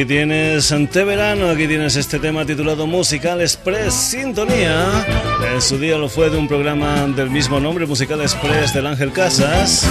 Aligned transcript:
aquí 0.00 0.08
tienes 0.08 0.72
ante 0.72 1.04
verano, 1.04 1.50
aquí 1.50 1.66
tienes 1.66 1.94
este 1.94 2.18
tema 2.18 2.46
titulado 2.46 2.86
Musical 2.86 3.42
Express 3.42 3.92
Sintonía. 3.92 5.06
En 5.52 5.60
su 5.60 5.78
día 5.78 5.98
lo 5.98 6.08
fue 6.08 6.30
de 6.30 6.38
un 6.38 6.48
programa 6.48 7.06
del 7.08 7.28
mismo 7.28 7.60
nombre, 7.60 7.84
Musical 7.84 8.22
Express 8.22 8.72
del 8.72 8.86
Ángel 8.86 9.12
Casas. 9.12 9.86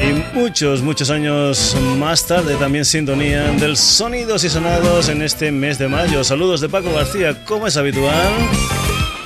Y 0.00 0.34
muchos, 0.34 0.80
muchos 0.80 1.10
años 1.10 1.76
más 1.98 2.26
tarde 2.26 2.54
también 2.56 2.86
sintonía 2.86 3.50
del 3.52 3.76
Sonidos 3.76 4.44
y 4.44 4.48
Sonados 4.48 5.10
en 5.10 5.20
este 5.20 5.52
mes 5.52 5.78
de 5.78 5.88
mayo. 5.88 6.24
Saludos 6.24 6.62
de 6.62 6.70
Paco 6.70 6.90
García, 6.90 7.44
como 7.44 7.66
es 7.66 7.76
habitual. 7.76 8.32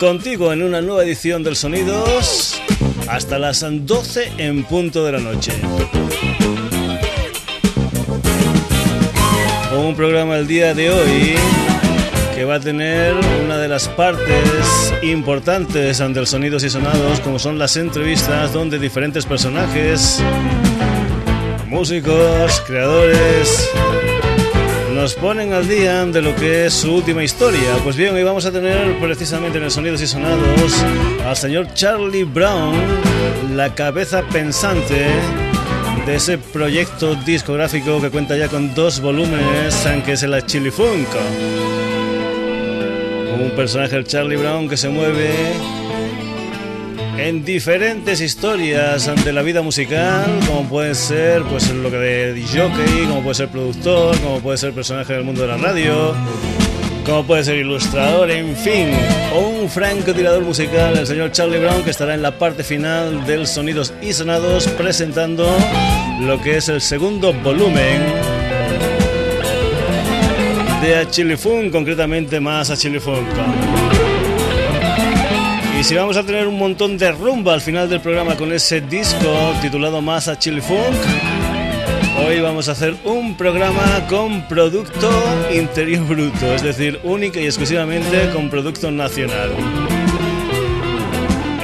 Contigo 0.00 0.52
en 0.52 0.64
una 0.64 0.80
nueva 0.80 1.04
edición 1.04 1.44
del 1.44 1.54
Sonidos 1.54 2.60
hasta 3.06 3.38
las 3.38 3.64
12 3.64 4.32
en 4.38 4.64
punto 4.64 5.04
de 5.04 5.12
la 5.12 5.20
noche. 5.20 5.52
Un 9.76 9.94
programa 9.96 10.36
el 10.36 10.46
día 10.46 10.74
de 10.74 10.90
hoy 10.90 11.34
que 12.34 12.44
va 12.44 12.56
a 12.56 12.60
tener 12.60 13.14
una 13.42 13.56
de 13.56 13.68
las 13.68 13.88
partes 13.88 14.92
importantes 15.02 16.00
ante 16.02 16.20
el 16.20 16.26
Sonidos 16.26 16.62
y 16.62 16.70
Sonados, 16.70 17.20
como 17.20 17.38
son 17.38 17.58
las 17.58 17.76
entrevistas 17.76 18.52
donde 18.52 18.78
diferentes 18.78 19.24
personajes, 19.24 20.22
músicos, 21.68 22.62
creadores, 22.66 23.70
nos 24.94 25.14
ponen 25.14 25.54
al 25.54 25.66
día 25.66 26.04
de 26.04 26.20
lo 26.20 26.36
que 26.36 26.66
es 26.66 26.74
su 26.74 26.96
última 26.96 27.24
historia. 27.24 27.76
Pues 27.82 27.96
bien, 27.96 28.14
hoy 28.14 28.24
vamos 28.24 28.44
a 28.44 28.52
tener 28.52 28.98
precisamente 29.00 29.56
en 29.56 29.64
el 29.64 29.70
Sonidos 29.70 30.02
y 30.02 30.06
Sonados 30.06 30.84
al 31.26 31.36
señor 31.36 31.72
Charlie 31.72 32.24
Brown, 32.24 32.74
la 33.54 33.74
cabeza 33.74 34.22
pensante 34.30 35.06
de 36.06 36.16
ese 36.16 36.38
proyecto 36.38 37.14
discográfico 37.14 38.00
que 38.00 38.10
cuenta 38.10 38.36
ya 38.36 38.48
con 38.48 38.74
dos 38.74 39.00
volúmenes, 39.00 39.86
que 40.04 40.12
es 40.12 40.22
el 40.22 40.44
Chili 40.46 40.70
Funk. 40.70 41.08
Un 43.40 43.50
personaje, 43.56 43.96
el 43.96 44.04
Charlie 44.04 44.36
Brown, 44.36 44.68
que 44.68 44.76
se 44.76 44.88
mueve 44.88 45.30
en 47.18 47.44
diferentes 47.44 48.20
historias 48.20 49.06
ante 49.06 49.32
la 49.32 49.42
vida 49.42 49.62
musical, 49.62 50.40
como 50.46 50.68
puede 50.68 50.94
ser 50.94 51.42
pues 51.44 51.70
lo 51.70 51.90
que 51.90 51.96
de 51.96 52.42
jockey, 52.42 53.06
como 53.08 53.22
puede 53.22 53.34
ser 53.34 53.48
productor, 53.48 54.18
como 54.20 54.40
puede 54.40 54.58
ser 54.58 54.72
personaje 54.72 55.12
del 55.12 55.24
mundo 55.24 55.42
de 55.42 55.48
la 55.48 55.56
radio, 55.56 56.14
como 57.04 57.24
puede 57.24 57.44
ser 57.44 57.56
ilustrador, 57.56 58.30
en 58.30 58.56
fin, 58.56 58.90
o 59.34 59.40
un 59.40 59.68
francotirador 59.68 60.42
musical, 60.42 60.96
el 60.96 61.06
señor 61.06 61.32
Charlie 61.32 61.58
Brown, 61.58 61.82
que 61.82 61.90
estará 61.90 62.14
en 62.14 62.22
la 62.22 62.38
parte 62.38 62.62
final 62.62 63.26
del 63.26 63.46
Sonidos 63.46 63.92
y 64.00 64.12
Sonados 64.12 64.68
presentando 64.68 65.48
lo 66.20 66.40
que 66.40 66.58
es 66.58 66.68
el 66.68 66.80
segundo 66.80 67.32
volumen 67.32 68.02
de 70.82 70.96
Achilifun, 70.96 71.70
concretamente 71.70 72.40
más 72.40 72.70
Achilifun. 72.70 73.26
Y 75.78 75.84
si 75.84 75.94
vamos 75.94 76.16
a 76.16 76.24
tener 76.24 76.46
un 76.46 76.58
montón 76.58 76.96
de 76.98 77.10
rumba 77.10 77.54
al 77.54 77.60
final 77.60 77.88
del 77.88 78.00
programa 78.00 78.36
con 78.36 78.52
ese 78.52 78.80
disco 78.80 79.54
titulado 79.60 80.00
Más 80.00 80.28
Achilifunk, 80.28 80.94
Hoy 82.24 82.40
vamos 82.40 82.68
a 82.68 82.72
hacer 82.72 82.96
un 83.04 83.36
programa 83.36 84.06
con 84.08 84.46
producto 84.46 85.10
interior 85.52 86.06
bruto, 86.06 86.54
es 86.54 86.62
decir, 86.62 87.00
única 87.02 87.40
y 87.40 87.46
exclusivamente 87.46 88.30
con 88.32 88.48
producto 88.48 88.90
nacional. 88.90 89.50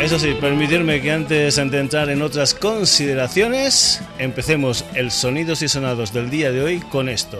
Eso 0.03 0.19
sí, 0.19 0.35
permitirme 0.41 1.01
que 1.01 1.13
antes 1.13 1.57
de 1.57 1.79
entrar 1.79 2.11
en 2.11 2.23
otras 2.23 2.55
consideraciones, 2.55 4.03
empecemos 4.19 4.85
el 4.95 5.11
sonidos 5.11 5.63
y 5.63 5.69
sonados 5.69 6.13
del 6.13 6.29
día 6.29 6.51
de 6.51 6.63
hoy 6.63 6.81
con 6.81 7.09
esto. 7.09 7.39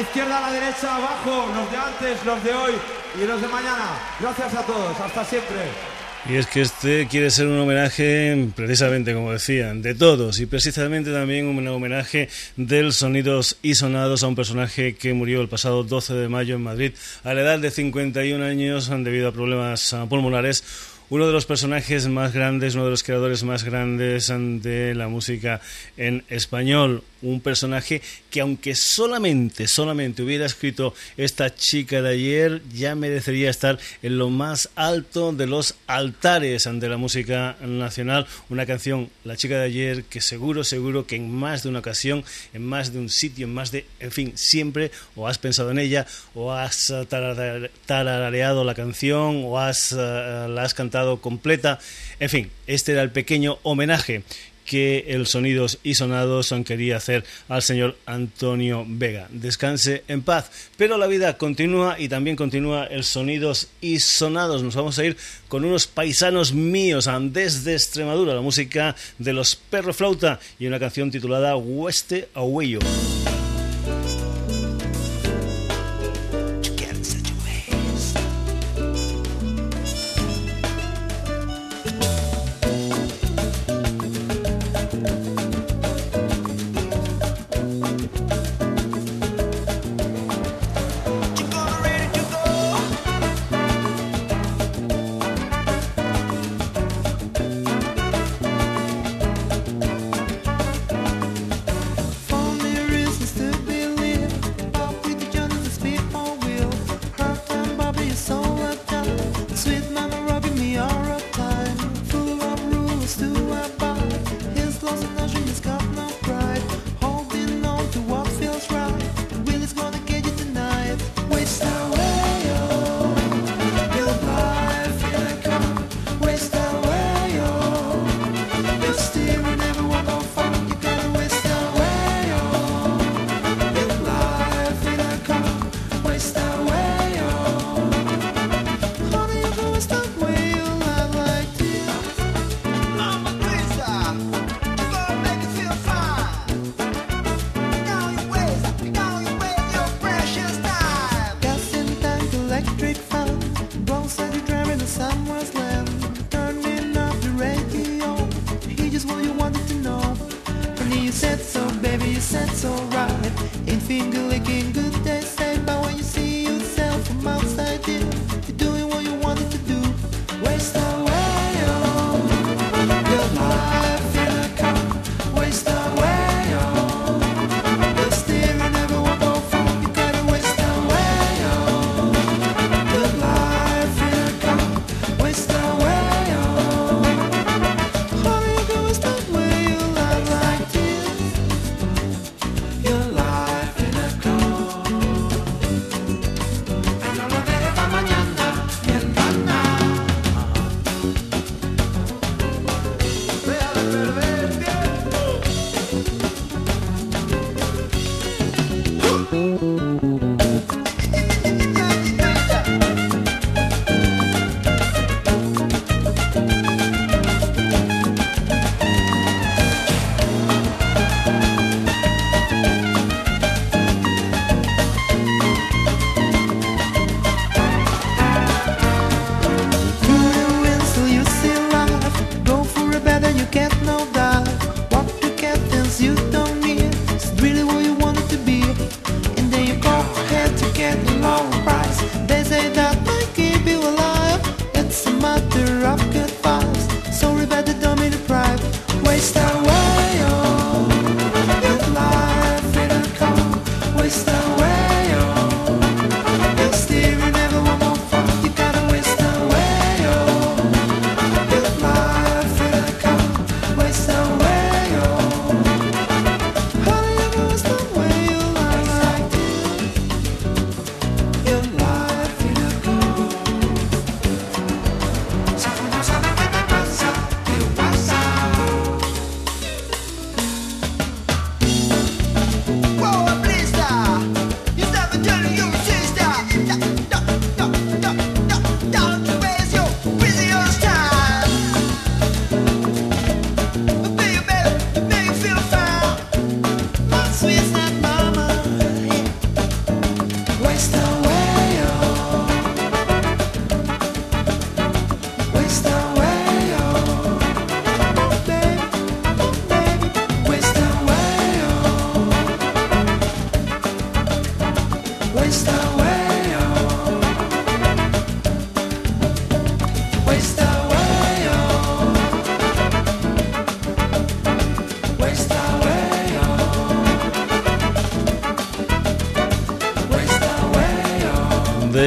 Izquierda, 0.00 0.38
a 0.38 0.50
la 0.50 0.52
derecha, 0.52 0.96
abajo, 0.96 1.46
los 1.54 1.70
de 1.70 1.76
antes, 1.76 2.24
los 2.24 2.44
de 2.44 2.52
hoy 2.52 2.72
y 3.20 3.26
los 3.26 3.40
de 3.40 3.48
mañana. 3.48 3.98
Gracias 4.20 4.54
a 4.54 4.62
todos, 4.62 4.98
hasta 5.00 5.24
siempre. 5.24 5.56
Y 6.28 6.36
es 6.36 6.46
que 6.46 6.60
este 6.60 7.06
quiere 7.06 7.30
ser 7.30 7.46
un 7.46 7.58
homenaje, 7.58 8.48
precisamente 8.54 9.14
como 9.14 9.32
decían, 9.32 9.80
de 9.80 9.94
todos 9.94 10.40
y 10.40 10.46
precisamente 10.46 11.12
también 11.12 11.46
un 11.46 11.66
homenaje 11.66 12.28
del 12.56 12.92
Sonidos 12.92 13.56
y 13.62 13.76
Sonados 13.76 14.22
a 14.22 14.28
un 14.28 14.36
personaje 14.36 14.94
que 14.94 15.14
murió 15.14 15.40
el 15.40 15.48
pasado 15.48 15.84
12 15.84 16.14
de 16.14 16.28
mayo 16.28 16.56
en 16.56 16.62
Madrid 16.62 16.92
a 17.24 17.32
la 17.34 17.40
edad 17.40 17.58
de 17.60 17.70
51 17.70 18.44
años 18.44 18.90
debido 18.90 19.28
a 19.28 19.32
problemas 19.32 19.96
pulmonares 20.08 20.64
uno 21.10 21.26
de 21.26 21.32
los 21.32 21.46
personajes 21.46 22.06
más 22.08 22.34
grandes, 22.34 22.74
uno 22.74 22.84
de 22.84 22.90
los 22.90 23.02
creadores 23.02 23.42
más 23.42 23.64
grandes 23.64 24.28
de 24.28 24.94
la 24.94 25.08
música 25.08 25.60
en 25.96 26.24
español. 26.28 27.02
Un 27.20 27.40
personaje 27.40 28.00
que 28.30 28.40
aunque 28.42 28.76
solamente, 28.76 29.66
solamente 29.66 30.22
hubiera 30.22 30.46
escrito 30.46 30.94
esta 31.16 31.52
chica 31.52 32.00
de 32.00 32.10
ayer, 32.10 32.62
ya 32.72 32.94
merecería 32.94 33.50
estar 33.50 33.78
en 34.02 34.18
lo 34.18 34.30
más 34.30 34.70
alto 34.76 35.32
de 35.32 35.48
los 35.48 35.74
altares 35.88 36.68
de 36.70 36.88
la 36.88 36.96
música 36.96 37.56
nacional. 37.60 38.26
Una 38.50 38.66
canción, 38.66 39.10
La 39.24 39.36
chica 39.36 39.58
de 39.58 39.64
ayer, 39.64 40.04
que 40.04 40.20
seguro, 40.20 40.62
seguro 40.62 41.06
que 41.06 41.16
en 41.16 41.32
más 41.34 41.64
de 41.64 41.70
una 41.70 41.80
ocasión, 41.80 42.22
en 42.52 42.64
más 42.64 42.92
de 42.92 43.00
un 43.00 43.08
sitio, 43.08 43.46
en 43.46 43.54
más 43.54 43.72
de, 43.72 43.84
en 43.98 44.12
fin, 44.12 44.32
siempre 44.36 44.92
o 45.16 45.26
has 45.26 45.38
pensado 45.38 45.72
en 45.72 45.80
ella, 45.80 46.06
o 46.34 46.52
has 46.52 46.94
tarareado 47.08 48.62
la 48.62 48.74
canción, 48.74 49.42
o 49.44 49.58
has, 49.58 49.90
eh, 49.92 49.96
la 49.96 50.62
has 50.62 50.74
cantado 50.74 50.97
completa. 51.20 51.78
En 52.20 52.28
fin, 52.28 52.50
este 52.66 52.92
era 52.92 53.02
el 53.02 53.10
pequeño 53.10 53.58
homenaje 53.62 54.22
que 54.68 55.06
el 55.08 55.26
Sonidos 55.26 55.78
y 55.82 55.94
Sonados 55.94 56.54
quería 56.66 56.98
hacer 56.98 57.24
al 57.48 57.62
señor 57.62 57.96
Antonio 58.04 58.84
Vega. 58.86 59.26
Descanse 59.30 60.04
en 60.08 60.22
paz. 60.22 60.50
Pero 60.76 60.98
la 60.98 61.06
vida 61.06 61.38
continúa 61.38 61.98
y 61.98 62.08
también 62.08 62.36
continúa 62.36 62.84
el 62.84 63.02
Sonidos 63.02 63.68
y 63.80 63.98
Sonados. 64.00 64.62
Nos 64.62 64.76
vamos 64.76 64.98
a 64.98 65.06
ir 65.06 65.16
con 65.48 65.64
unos 65.64 65.86
paisanos 65.86 66.52
míos 66.52 67.08
desde 67.30 67.72
Extremadura, 67.72 68.34
la 68.34 68.42
música 68.42 68.94
de 69.18 69.32
los 69.32 69.56
Perro 69.56 69.94
Flauta 69.94 70.38
y 70.58 70.66
una 70.66 70.78
canción 70.78 71.10
titulada 71.10 71.56
Hueste 71.56 72.28
Huello. 72.34 72.80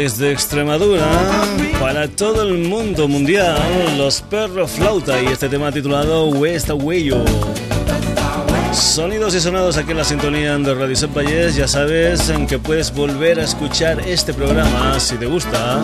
Desde 0.02 0.32
Extremadura, 0.32 1.06
para 1.80 2.08
todo 2.08 2.42
el 2.42 2.58
mundo 2.58 3.08
mundial, 3.08 3.56
los 4.00 4.24
perros 4.24 4.72
flauta 4.72 5.22
y 5.22 5.28
este 5.28 5.48
tema 5.48 5.72
titulado 5.72 6.26
West 6.26 6.72
Awayo. 6.72 7.24
Sonidos 8.74 9.36
y 9.36 9.40
sonados 9.40 9.78
aquí 9.78 9.92
en 9.92 9.98
la 9.98 10.04
sintonía 10.04 10.58
de 10.58 10.74
Radio 10.74 10.96
Set 10.96 11.12
ya 11.56 11.68
sabes 11.68 12.30
en 12.30 12.48
que 12.48 12.58
puedes 12.58 12.92
volver 12.92 13.40
a 13.40 13.44
escuchar 13.44 14.00
este 14.08 14.34
programa 14.34 15.00
si 15.00 15.18
te 15.18 15.28
gusta 15.28 15.84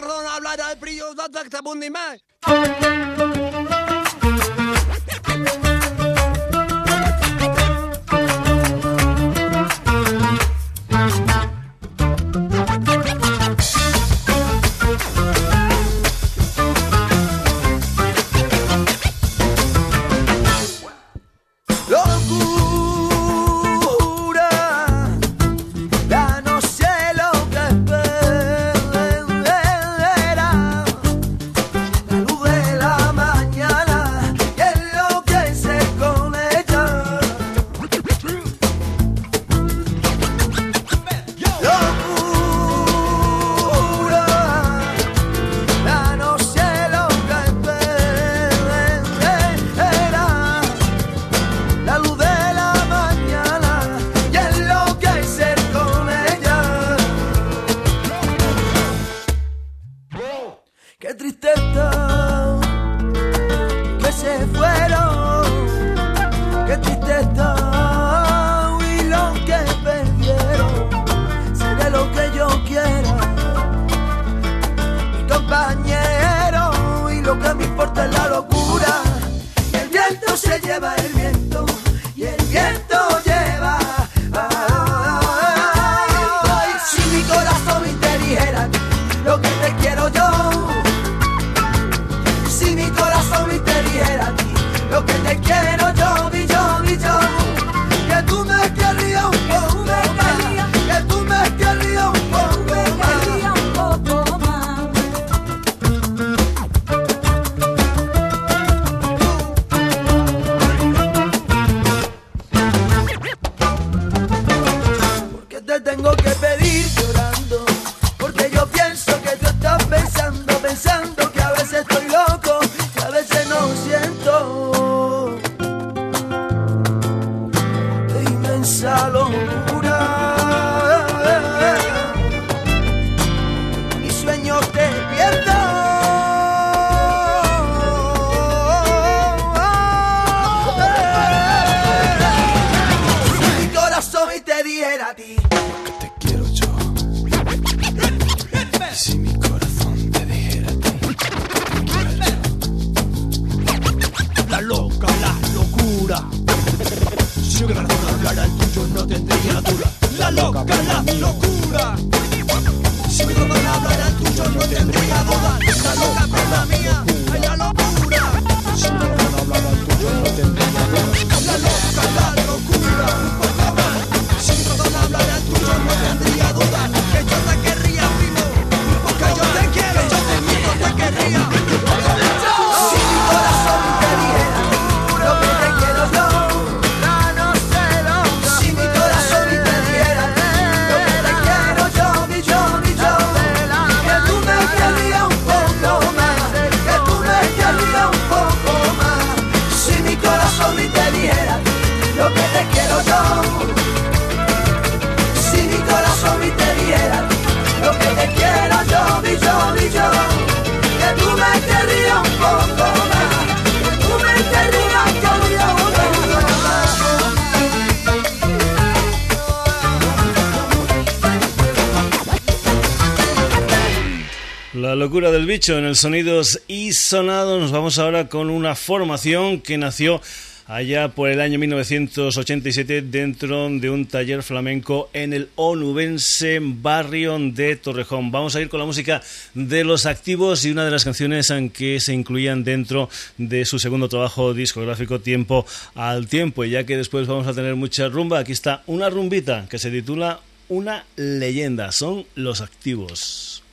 locura 225.04 225.30
del 225.30 225.44
bicho 225.44 225.76
en 225.76 225.84
el 225.84 225.96
Sonidos 225.96 226.62
y 226.66 226.94
Sonados. 226.94 227.60
Nos 227.60 227.72
vamos 227.72 227.98
ahora 227.98 228.26
con 228.30 228.48
una 228.48 228.74
formación 228.74 229.60
que 229.60 229.76
nació 229.76 230.22
allá 230.66 231.08
por 231.08 231.28
el 231.28 231.42
año 231.42 231.58
1987 231.58 233.02
dentro 233.02 233.68
de 233.68 233.90
un 233.90 234.06
taller 234.06 234.42
flamenco 234.42 235.10
en 235.12 235.34
el 235.34 235.50
onubense 235.56 236.58
barrio 236.62 237.38
de 237.38 237.76
Torrejón. 237.76 238.30
Vamos 238.30 238.56
a 238.56 238.62
ir 238.62 238.70
con 238.70 238.80
la 238.80 238.86
música 238.86 239.20
de 239.52 239.84
Los 239.84 240.06
Activos 240.06 240.64
y 240.64 240.70
una 240.70 240.86
de 240.86 240.90
las 240.90 241.04
canciones 241.04 241.52
que 241.74 242.00
se 242.00 242.14
incluían 242.14 242.64
dentro 242.64 243.10
de 243.36 243.66
su 243.66 243.78
segundo 243.78 244.08
trabajo 244.08 244.54
discográfico 244.54 245.20
Tiempo 245.20 245.66
al 245.94 246.28
Tiempo. 246.28 246.64
Y 246.64 246.70
ya 246.70 246.84
que 246.84 246.96
después 246.96 247.26
vamos 247.26 247.46
a 247.46 247.52
tener 247.52 247.74
mucha 247.76 248.08
rumba, 248.08 248.38
aquí 248.38 248.52
está 248.52 248.82
una 248.86 249.10
rumbita 249.10 249.66
que 249.68 249.78
se 249.78 249.90
titula 249.90 250.40
Una 250.70 251.04
leyenda. 251.16 251.92
Son 251.92 252.24
Los 252.36 252.62
Activos. 252.62 253.63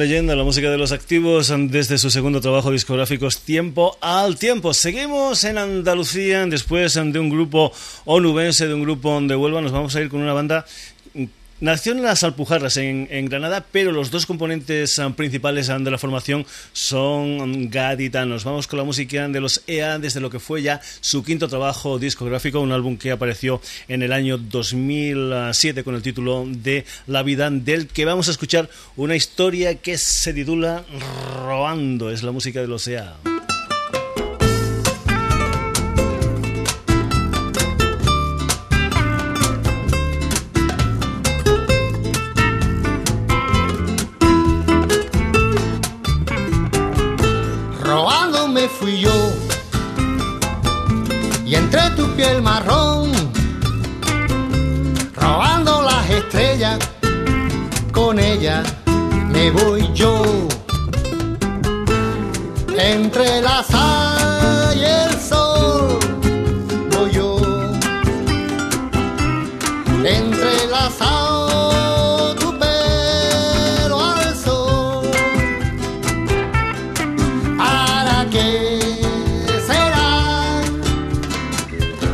Leyenda, 0.00 0.34
la 0.34 0.44
música 0.44 0.70
de 0.70 0.78
los 0.78 0.92
activos 0.92 1.52
desde 1.68 1.98
su 1.98 2.10
segundo 2.10 2.40
trabajo 2.40 2.70
discográfico 2.70 3.28
Tiempo 3.44 3.98
al 4.00 4.38
Tiempo. 4.38 4.72
Seguimos 4.72 5.44
en 5.44 5.58
Andalucía 5.58 6.46
después 6.46 6.94
de 6.94 7.18
un 7.18 7.28
grupo 7.28 7.70
onubense, 8.06 8.66
de 8.66 8.72
un 8.72 8.80
grupo 8.80 9.20
de 9.20 9.36
Huelva. 9.36 9.60
Nos 9.60 9.72
vamos 9.72 9.94
a 9.94 10.00
ir 10.00 10.08
con 10.08 10.22
una 10.22 10.32
banda 10.32 10.64
Nació 11.60 11.92
en 11.92 12.02
las 12.02 12.24
Alpujarras, 12.24 12.78
en, 12.78 13.26
Granada, 13.26 13.66
pero 13.70 13.92
los 13.92 14.10
dos 14.10 14.24
componentes 14.24 14.98
ah, 14.98 15.10
principales 15.10 15.68
ah, 15.68 15.78
de 15.78 15.90
la 15.90 15.98
formación 15.98 16.46
son 16.72 17.68
gaditanos. 17.68 18.44
Vamos 18.44 18.66
con 18.66 18.78
la 18.78 18.84
música 18.84 19.28
de 19.28 19.40
los 19.42 19.62
EA 19.66 19.98
desde 19.98 20.20
lo 20.20 20.30
que 20.30 20.38
fue 20.38 20.62
ya 20.62 20.80
su 21.02 21.22
quinto 21.22 21.48
trabajo 21.48 21.98
discográfico, 21.98 22.60
un 22.60 22.72
álbum 22.72 22.96
que 22.96 23.10
apareció 23.10 23.60
en 23.88 24.02
el 24.02 24.14
año 24.14 24.38
2007 24.38 25.84
con 25.84 25.94
el 25.94 26.00
título 26.00 26.46
de 26.48 26.86
La 27.06 27.22
vida, 27.22 27.50
del 27.50 27.88
que 27.88 28.06
vamos 28.06 28.28
a 28.28 28.30
escuchar 28.30 28.70
una 28.96 29.14
historia 29.14 29.74
que 29.74 29.98
se 29.98 30.32
titula 30.32 30.82
Robando. 31.44 32.10
Es 32.10 32.22
la 32.22 32.32
música 32.32 32.62
de 32.62 32.68
los 32.68 32.88
EA. 32.88 33.39
Piel 52.16 52.42
marrón, 52.42 53.10
robando 55.14 55.82
las 55.82 56.10
estrellas, 56.10 56.78
con 57.92 58.18
ella 58.18 58.62
me 59.32 59.50
voy 59.50 59.90
yo. 59.94 60.22
Entre 62.76 63.40
la 63.42 63.62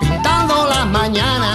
pintando 0.00 0.66
las 0.68 0.86
mañanas. 0.86 1.45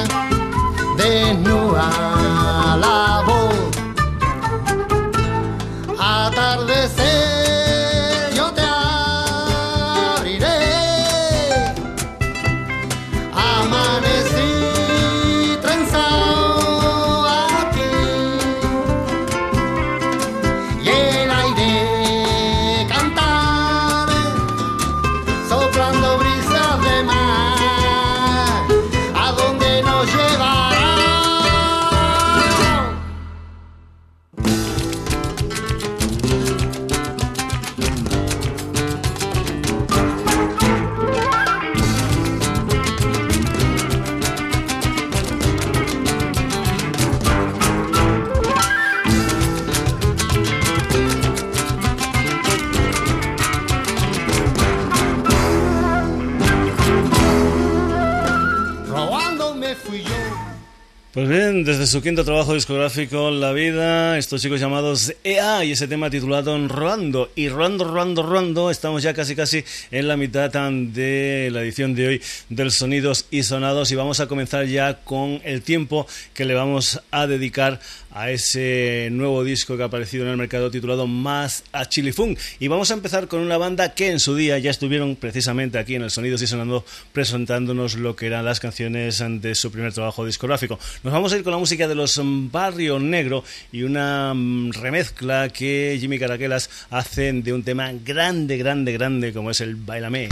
Su 61.91 62.01
quinto 62.01 62.23
trabajo 62.23 62.53
discográfico, 62.53 63.31
La 63.31 63.51
Vida, 63.51 64.17
estos 64.17 64.41
chicos 64.41 64.61
llamados 64.61 65.13
EA 65.25 65.65
y 65.65 65.73
ese 65.73 65.89
tema 65.89 66.09
titulado 66.09 66.57
Rondo. 66.69 67.29
Y 67.35 67.49
Rondo, 67.49 67.83
Rondo, 67.83 68.23
Rondo, 68.23 68.71
estamos 68.71 69.03
ya 69.03 69.13
casi 69.13 69.35
casi 69.35 69.65
en 69.91 70.07
la 70.07 70.15
mitad 70.15 70.49
de 70.51 71.49
la 71.51 71.61
edición 71.61 71.93
de 71.93 72.07
hoy 72.07 72.21
del 72.47 72.71
Sonidos 72.71 73.25
y 73.29 73.43
Sonados 73.43 73.91
y 73.91 73.95
vamos 73.95 74.21
a 74.21 74.27
comenzar 74.27 74.67
ya 74.67 74.99
con 75.03 75.41
el 75.43 75.63
tiempo 75.63 76.07
que 76.33 76.45
le 76.45 76.53
vamos 76.53 77.01
a 77.11 77.27
dedicar 77.27 77.81
a 78.13 78.29
ese 78.31 79.09
nuevo 79.11 79.43
disco 79.43 79.77
que 79.77 79.83
ha 79.83 79.87
aparecido 79.87 80.25
en 80.25 80.31
el 80.31 80.37
mercado 80.37 80.71
titulado 80.71 81.07
Más 81.07 81.63
a 81.71 81.87
Chilifunk. 81.87 82.37
Y 82.59 82.67
vamos 82.67 82.91
a 82.91 82.93
empezar 82.93 83.27
con 83.27 83.41
una 83.41 83.57
banda 83.57 83.93
que 83.93 84.11
en 84.11 84.19
su 84.19 84.35
día 84.35 84.57
ya 84.59 84.71
estuvieron 84.71 85.15
precisamente 85.15 85.77
aquí 85.77 85.95
en 85.95 86.03
el 86.03 86.11
Sonidos 86.11 86.41
y 86.41 86.47
Sonando 86.47 86.85
presentándonos 87.13 87.95
lo 87.95 88.15
que 88.15 88.27
eran 88.27 88.45
las 88.45 88.59
canciones 88.59 89.23
de 89.41 89.55
su 89.55 89.71
primer 89.71 89.93
trabajo 89.93 90.25
discográfico. 90.25 90.79
Nos 91.03 91.13
vamos 91.13 91.33
a 91.33 91.37
ir 91.37 91.43
con 91.43 91.51
la 91.51 91.59
música 91.59 91.87
de 91.87 91.95
los 91.95 92.19
Barrio 92.23 92.99
Negro 92.99 93.43
y 93.71 93.83
una 93.83 94.33
mm, 94.33 94.71
remezcla 94.73 95.49
que 95.49 95.97
Jimmy 95.99 96.19
Caraquelas 96.19 96.69
hace 96.89 97.31
de 97.31 97.53
un 97.53 97.63
tema 97.63 97.91
grande, 98.03 98.57
grande, 98.57 98.93
grande 98.93 99.33
como 99.33 99.51
es 99.51 99.61
el 99.61 99.75
Bailame. 99.75 100.29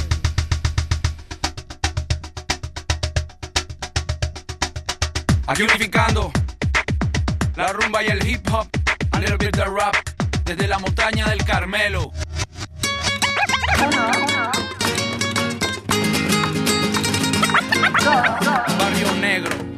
Aquí 5.48 5.64
unificando 5.64 6.32
la 7.60 7.74
rumba 7.74 8.02
y 8.02 8.08
el 8.08 8.26
hip 8.26 8.48
hop, 8.54 8.70
a 9.12 9.20
little 9.20 9.36
bit 9.36 9.54
the 9.54 9.66
rap, 9.66 9.94
desde 10.46 10.66
la 10.66 10.80
montaña 10.80 11.28
del 11.28 11.44
Carmelo. 11.44 12.14
Barrio 18.78 19.14
Negro. 19.20 19.69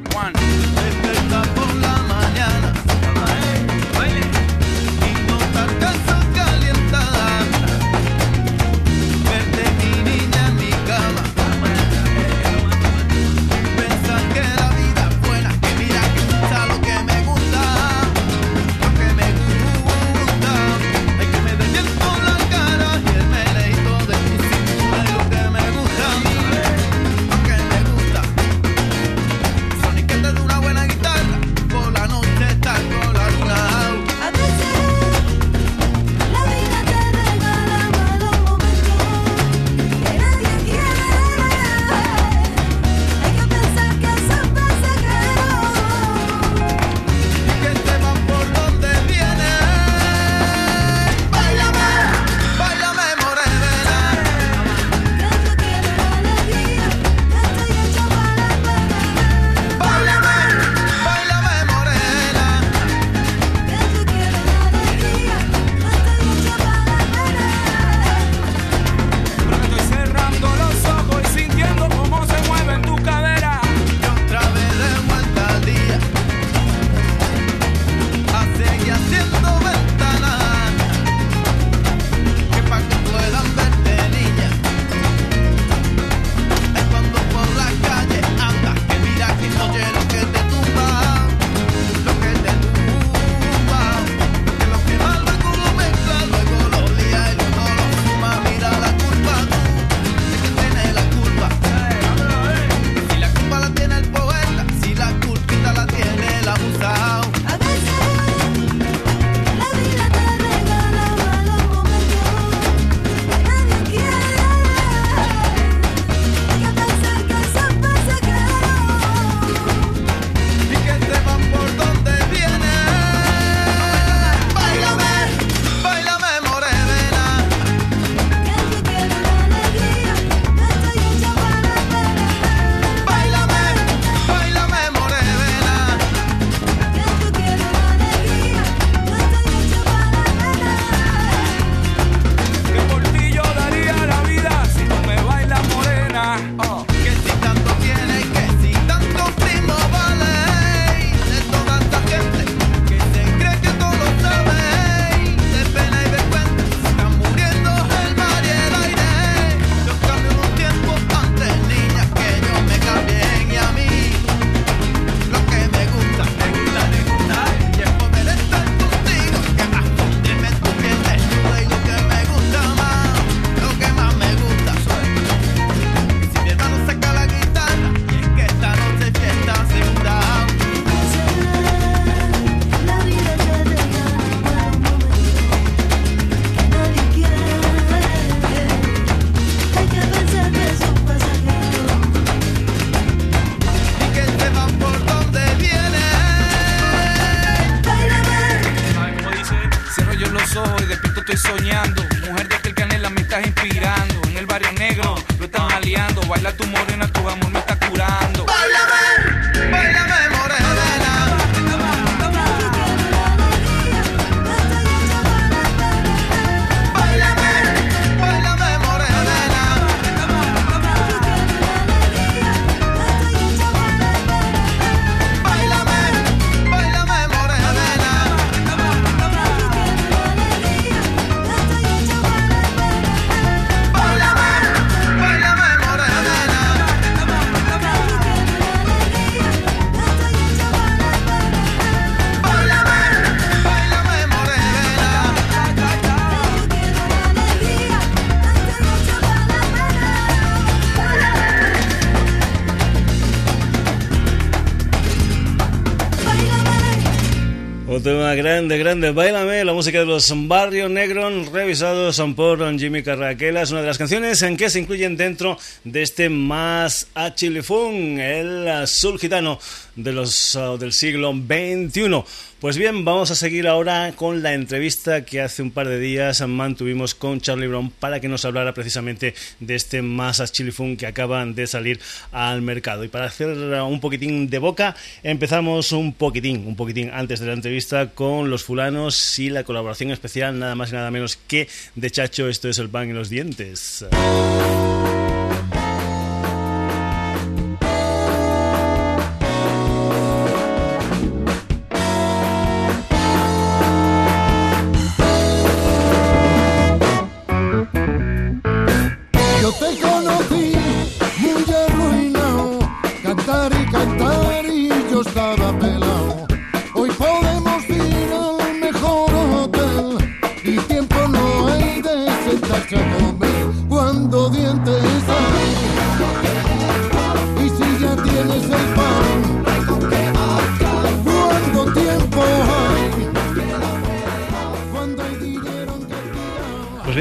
Un 258.02 258.06
tema 258.06 258.34
grande, 258.34 258.80
grande. 258.80 259.12
Bailame, 259.12 259.64
la 259.64 259.74
música 259.74 260.00
de 260.00 260.08
los 260.08 260.34
Barrio 260.48 260.90
Negro, 260.90 261.30
revisados 261.54 262.20
por 262.36 262.80
Jimmy 262.80 263.04
Carraquela. 263.04 263.62
Es 263.62 263.70
una 263.70 263.82
de 263.82 263.88
las 263.90 264.00
canciones 264.00 264.42
en 264.42 264.58
que 264.58 264.72
se 264.72 264.80
incluyen 264.80 265.16
dentro 265.16 265.56
de 265.84 266.02
este 266.02 266.28
más 266.28 267.06
achilifún, 267.14 268.20
el 268.20 268.68
azul 268.68 269.20
gitano 269.20 269.60
de 269.96 270.12
los, 270.12 270.56
uh, 270.56 270.78
del 270.78 270.94
siglo 270.94 271.34
XXI. 271.34 272.24
Pues 272.60 272.78
bien, 272.78 273.04
vamos 273.04 273.32
a 273.32 273.36
seguir 273.36 273.68
ahora 273.68 274.14
con 274.16 274.44
la 274.44 274.54
entrevista 274.54 275.26
que 275.26 275.42
hace 275.42 275.64
un 275.64 275.72
par 275.72 275.88
de 275.88 276.00
días 276.00 276.48
mantuvimos 276.48 277.16
con 277.16 277.42
Charlie 277.42 277.68
Brown 277.68 277.90
para 277.90 278.20
que 278.20 278.28
nos 278.28 278.46
hablara 278.46 278.74
precisamente 278.74 279.34
de 279.60 279.76
este 279.76 280.04
Masas 280.04 280.52
Chili 280.52 280.72
Fun 280.72 280.96
que 280.96 281.08
acaban 281.08 281.56
de 281.56 281.66
salir 281.66 282.00
al 282.32 282.62
mercado. 282.62 283.04
Y 283.04 283.08
para 283.08 283.26
hacer 283.26 283.50
un 283.50 284.00
poquitín 284.00 284.50
de 284.50 284.60
boca, 284.60 284.96
empezamos 285.24 285.92
un 285.92 286.14
poquitín, 286.14 286.68
un 286.68 286.76
poquitín 286.76 287.10
antes 287.12 287.40
de 287.40 287.48
la 287.48 287.54
entrevista 287.54 288.12
con 288.12 288.50
los 288.50 288.64
fulanos 288.64 289.40
y 289.40 289.50
la 289.50 289.64
colaboración 289.64 290.12
especial, 290.12 290.60
nada 290.60 290.76
más 290.76 290.92
y 290.92 290.94
nada 290.94 291.10
menos 291.10 291.38
que 291.48 291.68
de 291.96 292.12
Chacho. 292.12 292.48
Esto 292.48 292.70
es 292.70 292.78
el 292.78 292.90
pan 292.90 293.10
en 293.10 293.16
los 293.16 293.30
dientes. 293.30 294.06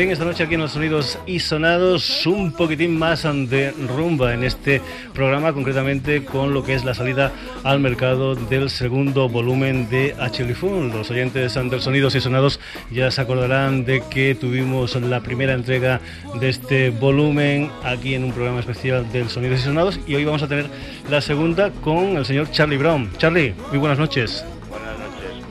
Bien, 0.01 0.13
esta 0.13 0.25
noche 0.25 0.45
aquí 0.45 0.55
en 0.55 0.61
los 0.61 0.73
sonidos 0.73 1.19
y 1.27 1.41
sonados, 1.41 2.27
un 2.27 2.53
poquitín 2.53 2.99
más 2.99 3.23
de 3.23 3.75
rumba 3.87 4.33
en 4.33 4.45
este 4.45 4.81
programa, 5.13 5.53
concretamente 5.53 6.25
con 6.25 6.55
lo 6.55 6.65
que 6.65 6.73
es 6.73 6.85
la 6.85 6.95
salida 6.95 7.33
al 7.65 7.81
mercado 7.81 8.35
del 8.35 8.71
segundo 8.71 9.29
volumen 9.29 9.91
de 9.91 10.15
Fun. 10.59 10.89
Los 10.89 11.11
oyentes 11.11 11.53
del 11.55 11.81
sonidos 11.83 12.15
y 12.15 12.21
sonados 12.23 12.61
ya 12.91 13.11
se 13.11 13.21
acordarán 13.21 13.85
de 13.85 14.03
que 14.09 14.35
tuvimos 14.35 14.95
la 14.97 15.21
primera 15.21 15.53
entrega 15.53 16.01
de 16.41 16.49
este 16.49 16.89
volumen 16.89 17.71
aquí 17.85 18.15
en 18.15 18.25
un 18.25 18.33
programa 18.33 18.61
especial 18.61 19.11
del 19.13 19.29
sonidos 19.29 19.61
y 19.61 19.65
sonados 19.65 20.01
y 20.07 20.15
hoy 20.15 20.25
vamos 20.25 20.43
a 20.43 20.49
tener 20.49 20.65
la 21.11 21.21
segunda 21.21 21.73
con 21.83 22.17
el 22.17 22.25
señor 22.25 22.51
Charlie 22.53 22.79
Brown. 22.79 23.11
Charlie, 23.19 23.55
muy 23.69 23.77
buenas 23.77 23.99
noches. 23.99 24.47
Buenas 24.71 24.99
noches. 24.99 25.45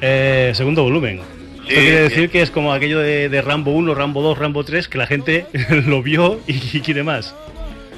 Eh, 0.00 0.50
segundo 0.56 0.82
volumen. 0.82 1.39
Sí, 1.70 1.76
Esto 1.76 1.86
quiere 1.86 2.02
decir 2.02 2.30
que 2.30 2.42
es 2.42 2.50
como 2.50 2.72
aquello 2.72 2.98
de, 2.98 3.28
de 3.28 3.42
Rambo 3.42 3.70
1, 3.70 3.94
Rambo 3.94 4.22
2, 4.22 4.38
Rambo 4.38 4.64
3, 4.64 4.88
que 4.88 4.98
la 4.98 5.06
gente 5.06 5.46
lo 5.86 6.02
vio 6.02 6.40
y, 6.48 6.54
y 6.76 6.80
quiere 6.80 7.04
más. 7.04 7.32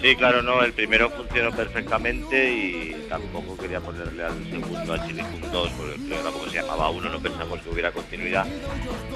Sí, 0.02 0.14
claro, 0.14 0.42
no, 0.42 0.62
el 0.62 0.74
primero 0.74 1.08
funcionó 1.08 1.52
perfectamente 1.52 2.52
y 2.52 3.06
tampoco 3.08 3.56
quería 3.56 3.80
ponerle 3.80 4.24
al 4.24 4.34
segundo 4.50 4.92
a 4.92 5.06
Chile 5.06 5.24
2 5.50 5.70
porque 5.70 5.94
el 5.94 6.00
programa 6.02 6.30
como 6.32 6.48
se 6.48 6.60
llamaba 6.60 6.90
uno 6.90 7.08
no 7.08 7.18
pensamos 7.18 7.60
que 7.60 7.70
hubiera 7.70 7.92
continuidad. 7.92 8.44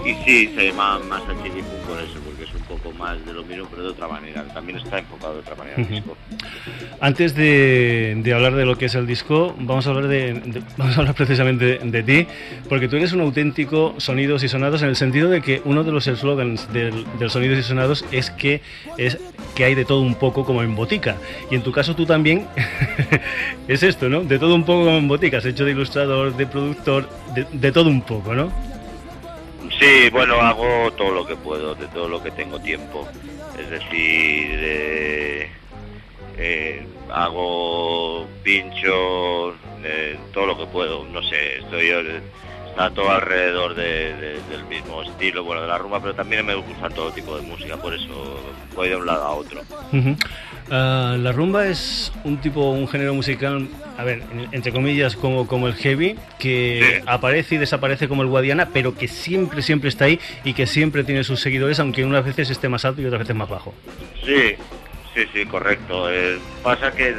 Y 0.06 0.14
sí, 0.24 0.54
se 0.56 0.68
llama 0.68 1.00
más 1.00 1.22
a 1.24 1.42
Chile 1.42 1.62
porque 1.86 2.04
es 2.04 2.16
un 2.16 2.22
poco 2.68 2.92
más 2.92 3.24
de 3.24 3.32
lo 3.32 3.42
mismo 3.44 3.66
pero 3.70 3.82
de 3.82 3.88
otra 3.90 4.08
manera. 4.08 4.44
También 4.54 4.78
está 4.78 4.98
enfocado 4.98 5.34
de 5.34 5.40
otra 5.40 5.54
manera 5.54 5.76
el 5.76 5.88
disco. 5.88 6.16
Antes 7.00 7.34
de, 7.34 8.18
de 8.22 8.34
hablar 8.34 8.54
de 8.54 8.64
lo 8.66 8.76
que 8.76 8.86
es 8.86 8.94
el 8.94 9.06
disco, 9.06 9.54
vamos 9.58 9.86
a 9.86 9.90
hablar 9.90 10.08
de, 10.08 10.34
de- 10.34 10.62
vamos 10.76 10.96
a 10.96 11.00
hablar 11.00 11.14
precisamente 11.14 11.78
de, 11.82 12.02
ti, 12.02 12.26
porque 12.68 12.88
tú 12.88 12.96
eres 12.96 13.12
un 13.12 13.20
auténtico 13.20 13.94
sonidos 13.98 14.42
y 14.42 14.48
sonados 14.48 14.82
en 14.82 14.88
el 14.88 14.96
sentido 14.96 15.28
de 15.30 15.40
que 15.42 15.62
uno 15.64 15.84
de 15.84 15.92
los 15.92 16.06
eslogans 16.06 16.72
del, 16.72 17.04
del 17.18 17.30
sonidos 17.30 17.58
y 17.58 17.62
sonados 17.62 18.04
es 18.12 18.30
que 18.30 18.60
es 18.98 19.18
que 19.54 19.64
hay 19.64 19.74
de 19.74 19.84
todo 19.84 20.00
un 20.02 20.14
poco 20.14 20.44
como 20.44 20.62
en 20.62 20.74
botica. 20.76 21.16
Y 21.50 21.54
en 21.54 21.62
tu 21.62 21.72
caso 21.72 21.94
tú 21.96 22.04
también 22.06 22.46
es 23.68 23.82
esto, 23.82 24.08
¿no? 24.08 24.22
De 24.22 24.38
todo 24.38 24.54
un 24.54 24.64
poco 24.64 24.84
como 24.84 24.98
en 24.98 25.08
botica. 25.08 25.38
Has 25.38 25.46
hecho 25.46 25.64
de 25.64 25.72
ilustrador, 25.72 26.36
de 26.36 26.46
productor, 26.46 27.08
de 27.52 27.72
todo 27.72 27.88
un 27.88 28.02
poco, 28.02 28.34
¿no? 28.34 28.50
Sí, 29.78 30.08
bueno, 30.10 30.34
hago 30.40 30.90
todo 30.92 31.10
lo 31.12 31.26
que 31.26 31.36
puedo, 31.36 31.74
de 31.74 31.86
todo 31.88 32.08
lo 32.08 32.22
que 32.22 32.30
tengo 32.30 32.58
tiempo. 32.58 33.06
Es 33.58 33.70
decir, 33.70 34.58
eh, 34.62 35.50
eh, 36.38 36.86
hago 37.12 38.26
pinchos, 38.42 39.54
eh, 39.84 40.18
todo 40.32 40.46
lo 40.46 40.58
que 40.58 40.66
puedo. 40.66 41.04
No 41.06 41.22
sé, 41.22 41.58
estoy 41.58 41.90
está 42.68 42.90
todo 42.90 43.10
alrededor 43.10 43.74
de- 43.74 44.14
de- 44.14 44.42
del 44.42 44.64
mismo 44.66 45.02
estilo, 45.02 45.42
bueno, 45.44 45.62
de 45.62 45.68
la 45.68 45.78
rumba, 45.78 46.00
pero 46.00 46.14
también 46.14 46.44
me 46.44 46.54
gusta 46.54 46.90
todo 46.90 47.10
tipo 47.10 47.34
de 47.36 47.42
música, 47.42 47.76
por 47.78 47.94
eso 47.94 48.38
voy 48.74 48.90
de 48.90 48.96
un 48.96 49.06
lado 49.06 49.24
a 49.24 49.34
otro. 49.34 49.62
Ah, 50.70 51.16
la 51.18 51.30
rumba 51.32 51.66
es 51.68 52.12
un 52.24 52.38
tipo, 52.38 52.70
un 52.70 52.88
género 52.88 53.14
musical, 53.14 53.68
a 53.96 54.02
ver, 54.04 54.22
en- 54.32 54.48
entre 54.52 54.72
comillas, 54.72 55.14
como, 55.16 55.46
como 55.46 55.68
el 55.68 55.74
heavy, 55.74 56.16
que 56.38 57.02
aparece 57.06 57.54
y 57.54 57.58
desaparece 57.58 58.08
como 58.08 58.22
el 58.22 58.28
Guadiana, 58.28 58.70
pero 58.72 58.94
que 58.96 59.06
siempre, 59.06 59.62
siempre 59.62 59.88
está 59.90 60.06
ahí 60.06 60.18
y 60.44 60.54
que 60.54 60.66
siempre 60.66 61.04
tiene 61.04 61.22
sus 61.24 61.40
seguidores, 61.40 61.78
aunque 61.78 62.04
unas 62.04 62.24
veces 62.24 62.50
esté 62.50 62.68
más 62.68 62.84
alto 62.84 63.00
y 63.00 63.06
otras 63.06 63.20
veces 63.20 63.36
más 63.36 63.48
bajo. 63.48 63.72
Sí, 64.24 64.54
sí, 65.14 65.22
sí, 65.32 65.46
correcto. 65.46 66.10
Eh, 66.10 66.38
pasa 66.64 66.90
que 66.90 67.14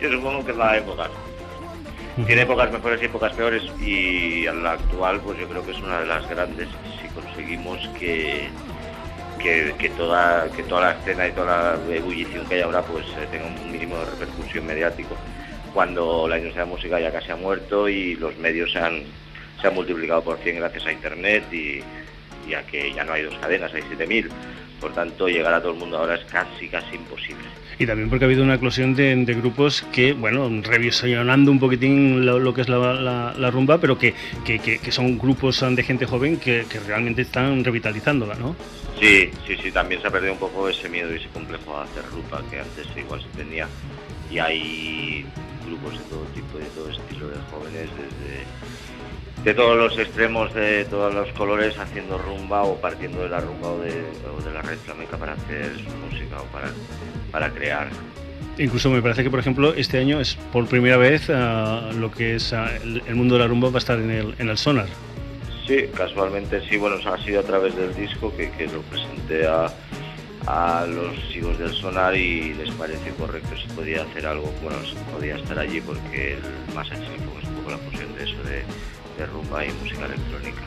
yo 0.00 0.10
supongo 0.10 0.44
que 0.44 0.52
la 0.52 0.76
época. 0.78 1.08
Tiene 2.26 2.42
épocas 2.42 2.70
mejores 2.70 3.00
y 3.00 3.04
épocas 3.06 3.32
peores 3.32 3.62
y 3.80 4.46
a 4.46 4.52
la 4.52 4.72
actual 4.72 5.18
pues 5.24 5.38
yo 5.40 5.48
creo 5.48 5.64
que 5.64 5.70
es 5.72 5.78
una 5.78 6.00
de 6.00 6.06
las 6.06 6.28
grandes 6.28 6.68
si 7.00 7.08
conseguimos 7.08 7.78
que 7.98 8.48
que, 9.42 9.74
que 9.78 9.88
toda 9.90 10.48
que 10.54 10.62
toda 10.62 10.80
la 10.80 10.92
escena 10.92 11.28
y 11.28 11.32
toda 11.32 11.76
la 11.76 11.94
ebullición 11.94 12.46
que 12.46 12.56
hay 12.56 12.60
ahora 12.62 12.82
pues 12.82 13.06
eh, 13.18 13.26
tenga 13.30 13.46
un 13.46 13.72
mínimo 13.72 13.98
de 13.98 14.06
repercusión 14.06 14.66
mediático. 14.66 15.16
Cuando 15.74 16.28
la 16.28 16.38
industria 16.38 16.64
de 16.64 16.70
la 16.70 16.74
música 16.74 17.00
ya 17.00 17.12
casi 17.12 17.30
ha 17.30 17.36
muerto 17.36 17.88
y 17.88 18.14
los 18.16 18.36
medios 18.38 18.72
se 18.72 18.78
han, 18.78 19.02
se 19.60 19.68
han 19.68 19.74
multiplicado 19.74 20.22
por 20.22 20.38
100 20.38 20.56
gracias 20.56 20.86
a 20.86 20.92
internet 20.92 21.44
y, 21.52 21.82
y 22.48 22.54
a 22.54 22.62
que 22.62 22.92
ya 22.92 23.04
no 23.04 23.14
hay 23.14 23.22
dos 23.22 23.34
cadenas, 23.38 23.72
hay 23.74 23.82
7000 23.82 24.30
por 24.80 24.92
tanto 24.92 25.28
llegar 25.28 25.54
a 25.54 25.60
todo 25.60 25.72
el 25.72 25.78
mundo 25.78 25.98
ahora 25.98 26.16
es 26.16 26.24
casi 26.24 26.68
casi 26.68 26.96
imposible 26.96 27.44
Y 27.78 27.86
también 27.86 28.08
porque 28.08 28.24
ha 28.24 28.28
habido 28.28 28.42
una 28.42 28.54
eclosión 28.54 28.94
de, 28.94 29.24
grupos 29.34 29.82
que, 29.92 30.12
bueno, 30.12 30.50
revisionando 30.62 31.50
un 31.50 31.58
poquitín 31.58 32.24
lo, 32.24 32.54
que 32.54 32.62
es 32.62 32.68
la, 32.68 33.50
rumba, 33.50 33.78
pero 33.78 33.98
que, 33.98 34.14
que- 34.44 34.58
que- 34.58 34.92
son 34.92 35.18
grupos 35.18 35.64
de 35.68 35.82
gente 35.82 36.06
joven 36.06 36.36
que, 36.38 36.64
realmente 36.86 37.22
están 37.22 37.64
revitalizándola, 37.64 38.34
¿no? 38.34 38.54
Sí, 39.00 39.30
sí, 39.46 39.56
sí, 39.62 39.72
también 39.72 40.00
se 40.00 40.08
ha 40.08 40.10
perdido 40.10 40.34
un 40.34 40.38
poco 40.38 40.68
ese 40.68 40.88
miedo 40.88 41.12
y 41.12 41.16
ese 41.16 41.28
complejo 41.28 41.76
a 41.76 41.84
hacer 41.84 42.04
rupa 42.12 42.42
que 42.50 42.60
antes 42.60 42.86
igual 42.96 43.20
se 43.20 43.42
tenía. 43.42 43.66
Y 44.30 44.38
hay 44.38 45.26
grupos 45.72 45.98
de 45.98 46.04
todo 46.04 46.24
tipo 46.34 46.58
y 46.58 46.62
de 46.62 46.70
todo 46.70 46.90
estilo 46.90 47.28
de 47.28 47.36
jóvenes, 47.50 47.88
desde 47.96 49.44
de 49.44 49.54
todos 49.54 49.76
los 49.76 49.98
extremos, 49.98 50.54
de 50.54 50.84
todos 50.84 51.12
los 51.12 51.28
colores, 51.32 51.76
haciendo 51.76 52.16
rumba 52.16 52.62
o 52.62 52.76
partiendo 52.80 53.22
de 53.22 53.28
la 53.28 53.40
rumba 53.40 53.72
o 53.72 53.80
de, 53.80 54.04
o 54.30 54.40
de 54.40 54.52
la 54.52 54.62
red 54.62 54.78
flamenca 54.78 55.16
para 55.16 55.32
hacer 55.32 55.72
música 56.08 56.40
o 56.40 56.44
para, 56.46 56.68
para 57.32 57.50
crear. 57.50 57.88
Incluso 58.58 58.90
me 58.90 59.02
parece 59.02 59.24
que, 59.24 59.30
por 59.30 59.40
ejemplo, 59.40 59.74
este 59.74 59.98
año 59.98 60.20
es 60.20 60.36
por 60.52 60.66
primera 60.66 60.96
vez 60.96 61.28
ah, 61.30 61.90
lo 61.98 62.12
que 62.12 62.36
es 62.36 62.52
ah, 62.52 62.70
el, 62.84 63.02
el 63.06 63.14
mundo 63.16 63.34
de 63.34 63.40
la 63.40 63.46
rumba 63.48 63.70
va 63.70 63.76
a 63.76 63.78
estar 63.78 63.98
en 63.98 64.10
el, 64.10 64.34
en 64.38 64.48
el 64.48 64.58
sonar. 64.58 64.86
Sí, 65.66 65.86
casualmente 65.94 66.60
sí, 66.68 66.76
bueno, 66.76 66.96
ha 67.04 67.18
sido 67.24 67.40
a 67.40 67.44
través 67.44 67.74
del 67.74 67.94
disco 67.94 68.32
que, 68.36 68.50
que 68.50 68.66
lo 68.66 68.82
presenté 68.82 69.46
a, 69.46 69.72
a 70.46 70.86
los 70.86 71.14
hijos 71.34 71.58
del 71.58 71.72
sonar 71.72 72.16
y 72.16 72.54
les 72.54 72.70
pareció 72.72 73.14
correcto 73.14 73.50
si 73.56 73.68
podía 73.74 74.02
hacer 74.02 74.26
algo, 74.26 74.52
bueno, 74.62 74.78
si 74.84 74.94
podía 75.12 75.36
estar 75.36 75.58
allí 75.58 75.80
porque 75.80 76.34
el 76.34 76.74
más 76.74 76.88
Chilifón 76.88 77.42
es 77.42 77.48
un 77.48 77.54
poco 77.56 77.70
la 77.70 77.78
fusión 77.78 78.14
de 78.16 78.24
eso 78.24 78.42
de, 78.44 78.62
rumba 79.26 79.64
y 79.64 79.70
música 79.72 80.06
electrónica. 80.06 80.62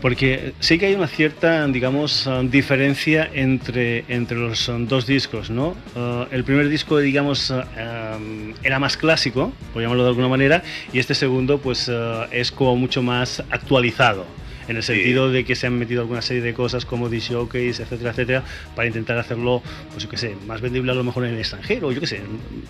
Porque 0.00 0.52
sí 0.60 0.78
que 0.78 0.86
hay 0.86 0.94
una 0.94 1.08
cierta, 1.08 1.66
digamos, 1.66 2.26
ah, 2.28 2.42
diferencia 2.44 3.28
entre, 3.32 4.04
entre 4.08 4.38
los 4.38 4.68
ah, 4.68 4.76
dos 4.78 5.06
discos, 5.06 5.50
¿no? 5.50 5.76
Ah, 5.96 6.28
el 6.30 6.44
primer 6.44 6.68
disco, 6.68 6.98
digamos, 6.98 7.50
am, 7.50 8.54
era 8.62 8.78
más 8.78 8.96
clásico, 8.96 9.52
por 9.72 9.82
llamarlo 9.82 10.04
de 10.04 10.10
alguna 10.10 10.28
manera, 10.28 10.62
y 10.92 11.00
este 11.00 11.14
segundo, 11.14 11.58
pues, 11.58 11.90
es 12.30 12.52
como 12.52 12.76
mucho 12.76 13.02
más 13.02 13.42
actualizado. 13.50 14.24
En 14.68 14.76
el 14.76 14.82
sentido 14.82 15.30
de 15.30 15.44
que 15.44 15.54
se 15.56 15.66
han 15.66 15.78
metido 15.78 16.02
alguna 16.02 16.22
serie 16.22 16.42
de 16.42 16.54
cosas 16.54 16.84
como 16.84 17.08
disc 17.08 17.30
showcase, 17.30 17.82
etcétera, 17.82 18.10
etcétera, 18.10 18.44
para 18.76 18.86
intentar 18.86 19.18
hacerlo, 19.18 19.62
pues 19.90 20.04
yo 20.04 20.08
qué 20.10 20.16
sé, 20.16 20.34
más 20.46 20.60
vendible 20.60 20.92
a 20.92 20.94
lo 20.94 21.04
mejor 21.04 21.24
en 21.24 21.34
el 21.34 21.38
extranjero, 21.38 21.90
yo 21.92 22.00
qué 22.00 22.06
sé. 22.06 22.20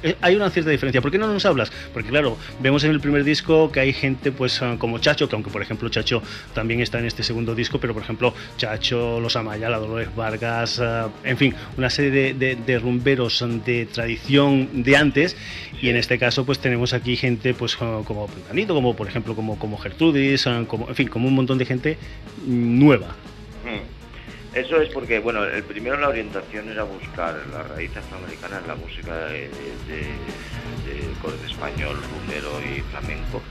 Eh, 0.03 0.17
Hay 0.21 0.37
una 0.37 0.49
cierta 0.51 0.71
diferencia. 0.71 1.01
¿Por 1.01 1.11
qué 1.11 1.19
no 1.19 1.27
nos 1.33 1.45
hablas? 1.47 1.71
Porque 1.93 2.09
claro, 2.09 2.37
vemos 2.61 2.85
en 2.85 2.91
el 2.93 3.01
primer 3.01 3.25
disco 3.25 3.71
que 3.73 3.81
hay 3.81 3.93
gente 3.93 4.33
pues 4.33 4.63
ah, 4.63 4.77
como 4.79 4.99
Chacho, 4.99 5.29
que 5.29 5.35
aunque 5.37 5.51
por 5.51 5.61
ejemplo 5.63 5.89
Chacho 5.89 6.23
también 6.55 6.81
está 6.81 6.99
en 6.99 7.07
este 7.07 7.23
segundo 7.23 7.55
disco, 7.55 7.79
pero 7.81 7.93
por 7.95 8.03
ejemplo 8.03 8.33
Chacho, 8.57 9.21
Los 9.21 9.37
Amaya, 9.37 9.69
la 9.69 9.79
Dolores 9.79 10.15
Vargas, 10.15 10.79
ah, 10.81 11.09
en 11.25 11.37
fin, 11.37 11.55
una 11.77 11.91
serie 11.91 12.11
de, 12.11 12.35
de- 12.35 12.57
de 12.57 12.79
rumberos 12.79 13.45
de 13.65 13.87
tradición 13.87 14.83
de 14.83 14.97
antes 14.97 15.37
y 15.81 15.89
en 15.89 15.97
este 15.97 16.19
caso 16.19 16.45
pues 16.45 16.59
tenemos 16.59 16.93
aquí 16.93 17.17
gente 17.17 17.55
pues 17.55 17.77
como, 17.77 18.27
Platanito, 18.27 18.75
como 18.75 18.95
por 18.97 19.07
ejemplo 19.09 19.35
como, 19.35 19.59
como 19.59 19.79
Gertrudis, 19.79 20.45
como, 20.67 20.89
en 20.89 20.95
fin, 20.95 21.09
como 21.09 21.29
un 21.29 21.35
montón 21.35 21.59
de 21.59 21.65
gente 21.65 21.88
nueva. 22.47 23.09
Mm. 23.65 24.57
Eso 24.57 24.81
es 24.81 24.89
porque, 24.91 25.19
bueno, 25.19 25.45
el 25.45 25.63
primero 25.63 25.99
la 25.99 26.09
orientación 26.09 26.69
era 26.71 26.83
buscar 26.83 27.37
la 27.53 27.63
raíz 27.63 27.95
afroamericana 27.97 28.59
en 28.59 28.67
la 28.69 28.75
música 28.75 29.15
de, 29.27 29.49
corte 31.23 31.47
español, 31.47 31.97
rumbero 32.11 32.51
y 32.61 32.81
flamenco. 32.91 33.43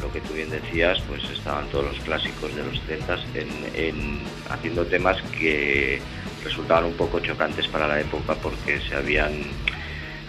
Lo 0.00 0.12
que 0.12 0.20
tú 0.20 0.34
bien 0.34 0.50
decías, 0.50 1.00
pues 1.08 1.22
estaban 1.30 1.66
todos 1.68 1.86
los 1.86 1.98
clásicos 2.00 2.54
de 2.54 2.62
los 2.62 2.78
70 2.80 3.18
en, 3.34 3.48
en- 3.74 4.20
haciendo 4.50 4.84
temas 4.84 5.16
que 5.38 6.00
resultaban 6.42 6.84
un 6.84 6.94
poco 6.94 7.20
chocantes 7.20 7.66
para 7.68 7.88
la 7.88 8.00
época 8.00 8.34
porque 8.34 8.80
se 8.80 8.94
habían 8.94 9.32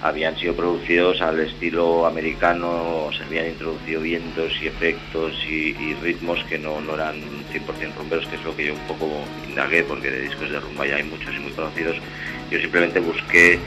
habían 0.07 0.37
sido 0.37 0.53
producidos 0.55 1.19
al 1.21 1.39
estilo 1.39 2.05
americano, 2.05 3.09
se 3.17 3.23
habían 3.23 3.47
introducido 3.47 4.01
vientos 4.01 4.53
y 4.61 4.67
efectos 4.67 5.33
y, 5.49 5.75
y 5.77 5.97
ritmos 6.01 6.43
que 6.45 6.59
no, 6.59 6.79
no 6.81 6.93
eran 6.93 7.15
100% 7.51 7.95
rumberos, 7.97 8.27
que 8.27 8.35
es 8.35 8.43
lo 8.43 8.55
que 8.55 8.67
yo 8.67 8.73
un 8.73 8.79
poco 8.87 9.09
indagué, 9.49 9.83
porque 9.83 10.11
de 10.11 10.21
discos 10.21 10.49
de 10.51 10.59
rumba 10.59 10.85
ya 10.85 10.97
hay 10.97 11.03
muchos 11.03 11.33
y 11.35 11.39
muy 11.39 11.51
conocidos. 11.53 11.97
Yo 12.51 12.59
simplemente 12.59 12.99
busqué 12.99 13.59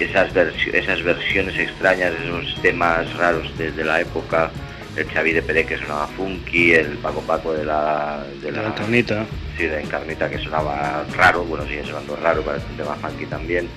esas, 0.00 0.32
versi- 0.34 0.72
esas 0.74 1.02
versiones 1.02 1.56
extrañas, 1.58 2.12
esos 2.24 2.54
temas 2.62 3.12
raros 3.16 3.56
de, 3.58 3.70
de 3.72 3.84
la 3.84 4.00
época, 4.00 4.50
el 4.96 5.06
Xavi 5.10 5.32
de 5.32 5.42
Pérez 5.42 5.66
que 5.66 5.76
sonaba 5.78 6.06
funky, 6.08 6.72
el 6.72 6.96
Paco 6.98 7.20
Paco 7.22 7.52
de 7.52 7.64
la... 7.64 8.24
De 8.40 8.50
La 8.52 8.68
Encarnita. 8.68 9.26
Sí, 9.58 9.64
de 9.66 9.80
Encarnita 9.82 10.30
que 10.30 10.38
sonaba 10.38 11.04
raro, 11.16 11.44
bueno, 11.44 11.66
sigue 11.66 11.84
sonando 11.84 12.16
raro, 12.16 12.42
parece 12.42 12.64
un 12.70 12.76
tema 12.76 12.94
funky 12.96 13.26
también. 13.26 13.68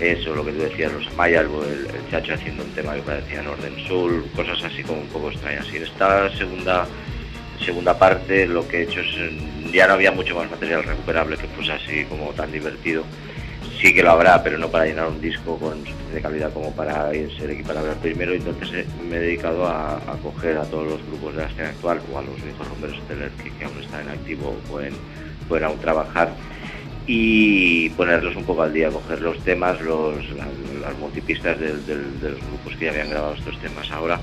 Eso, 0.00 0.32
lo 0.34 0.44
que 0.44 0.52
tú 0.52 0.60
decías, 0.60 0.92
los 0.92 1.08
Amaya, 1.08 1.40
el, 1.40 1.48
Chacho 2.10 2.34
haciendo 2.34 2.62
un 2.62 2.70
tema 2.70 2.94
que 2.94 3.02
parecía 3.02 3.42
Norden 3.42 3.74
Soul, 3.86 4.24
cosas 4.36 4.62
así 4.62 4.82
como 4.84 5.00
un 5.00 5.08
poco 5.08 5.30
extrañas. 5.30 5.66
Y 5.72 5.76
en 5.76 5.82
esta 5.82 6.30
segunda 6.36 6.86
segunda 7.64 7.98
parte 7.98 8.46
lo 8.46 8.66
que 8.68 8.78
he 8.78 8.82
hecho 8.82 9.00
es, 9.00 9.08
eh, 9.16 9.70
ya 9.72 9.88
no 9.88 9.94
había 9.94 10.12
mucho 10.12 10.36
más 10.36 10.50
material 10.50 10.84
recuperable 10.84 11.36
que 11.36 11.48
fuese 11.48 11.72
así 11.72 12.04
como 12.04 12.30
tan 12.32 12.52
divertido. 12.52 13.04
Sí 13.80 13.92
que 13.92 14.02
lo 14.02 14.10
habrá, 14.10 14.42
pero 14.42 14.58
no 14.58 14.68
para 14.68 14.86
llenar 14.86 15.08
un 15.08 15.20
disco 15.20 15.58
con 15.58 15.78
suficiente 15.84 16.22
calidad 16.22 16.52
como 16.52 16.72
para 16.74 17.10
ser 17.10 17.50
equiparable 17.50 17.90
al 17.90 17.98
primero. 17.98 18.32
Entonces 18.32 18.70
eh, 18.72 18.86
me 19.08 19.16
he 19.16 19.20
dedicado 19.20 19.66
a, 19.66 19.96
a 19.96 20.16
coger 20.22 20.58
a 20.58 20.64
todos 20.64 20.86
los 20.86 21.06
grupos 21.06 21.34
de 21.34 21.42
la 21.42 21.48
escena 21.48 21.68
actual 21.70 22.00
o 22.12 22.18
a 22.18 22.22
los 22.22 22.42
viejos 22.42 22.68
rumberos 22.68 23.00
Teller 23.08 23.30
que, 23.32 23.50
que 23.50 23.64
aún 23.64 23.82
están 23.82 24.02
en 24.02 24.10
activo 24.10 24.50
o 24.50 24.68
pueden, 24.70 24.94
pueden 25.48 25.64
aún 25.64 25.78
trabajar 25.80 26.32
y 27.10 27.88
ponerlos 27.90 28.36
un 28.36 28.44
poco 28.44 28.62
al 28.62 28.72
día, 28.72 28.90
coger 28.90 29.22
los 29.22 29.38
temas, 29.38 29.80
los, 29.80 30.14
las, 30.82 30.96
multipistas 30.98 31.58
del- 31.58 31.84
del- 31.86 32.20
de 32.20 32.30
los 32.32 32.40
grupos 32.40 32.76
que 32.76 32.84
ya 32.84 32.90
habían 32.90 33.08
grabado 33.08 33.34
estos 33.34 33.58
temas 33.60 33.90
ahora 33.90 34.20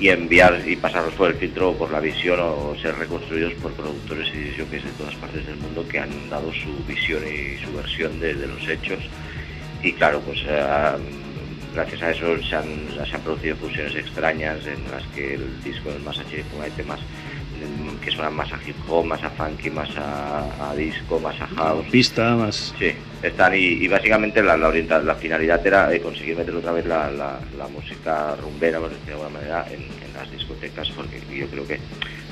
y 0.00 0.08
enviar 0.08 0.60
y 0.66 0.74
pasarlos 0.74 1.14
por 1.14 1.30
el 1.30 1.36
filtro 1.36 1.70
o 1.70 1.78
por 1.78 1.92
la 1.92 2.00
visión 2.00 2.40
o 2.40 2.74
ser 2.82 2.96
reconstruidos 2.96 3.54
por 3.54 3.72
productores 3.74 4.28
y 4.34 4.58
jockeys 4.60 4.84
de 4.84 4.90
todas 4.98 5.14
partes 5.14 5.46
del 5.46 5.56
mundo 5.56 5.86
que 5.88 6.00
han 6.00 6.28
dado 6.28 6.52
su 6.52 6.84
visión 6.84 7.22
y 7.24 7.64
su 7.64 7.72
versión 7.74 8.18
de, 8.18 8.34
los 8.34 8.68
hechos. 8.68 8.98
Y 9.84 9.92
claro 9.92 10.20
pues 10.20 10.40
eh, 10.48 10.64
gracias 11.74 12.02
a 12.02 12.10
eso 12.10 12.42
se 12.42 12.56
han, 12.56 12.66
han 13.14 13.20
producido 13.20 13.54
fusiones 13.56 13.94
extrañas 13.94 14.66
en 14.66 14.90
las 14.90 15.04
que 15.14 15.34
el 15.34 15.62
disco 15.62 15.90
más 16.04 16.18
HD 16.18 16.42
hay 16.60 16.70
temas 16.72 16.98
que 18.02 18.10
suenan 18.10 18.34
más 18.34 18.52
a 18.52 18.58
hip 18.66 18.76
hop, 18.88 19.04
más 19.06 19.22
a 19.22 19.30
funky, 19.30 19.70
más 19.70 19.88
a, 19.96 20.70
a 20.70 20.74
disco, 20.74 21.18
más 21.20 21.40
a 21.40 21.46
house. 21.46 21.86
Pista, 21.90 22.34
más... 22.36 22.74
Sí, 22.78 22.92
están 23.22 23.54
y, 23.54 23.58
y 23.58 23.88
básicamente 23.88 24.42
la, 24.42 24.56
la, 24.56 24.68
orienta- 24.68 25.02
la 25.02 25.14
finalidad 25.14 25.66
era 25.66 25.92
eh, 25.92 26.00
conseguir 26.00 26.36
meter 26.36 26.54
otra 26.54 26.72
vez 26.72 26.86
la, 26.86 27.10
la- 27.10 27.40
la 27.56 27.68
música 27.68 28.36
rumbera, 28.36 28.78
por 28.80 28.90
decirlo 28.90 29.06
de 29.06 29.12
alguna 29.24 29.38
manera, 29.40 29.66
en, 29.70 29.80
en 29.80 30.12
las 30.14 30.30
discotecas, 30.30 30.88
porque 30.90 31.20
yo 31.34 31.46
creo 31.48 31.66
que 31.66 31.78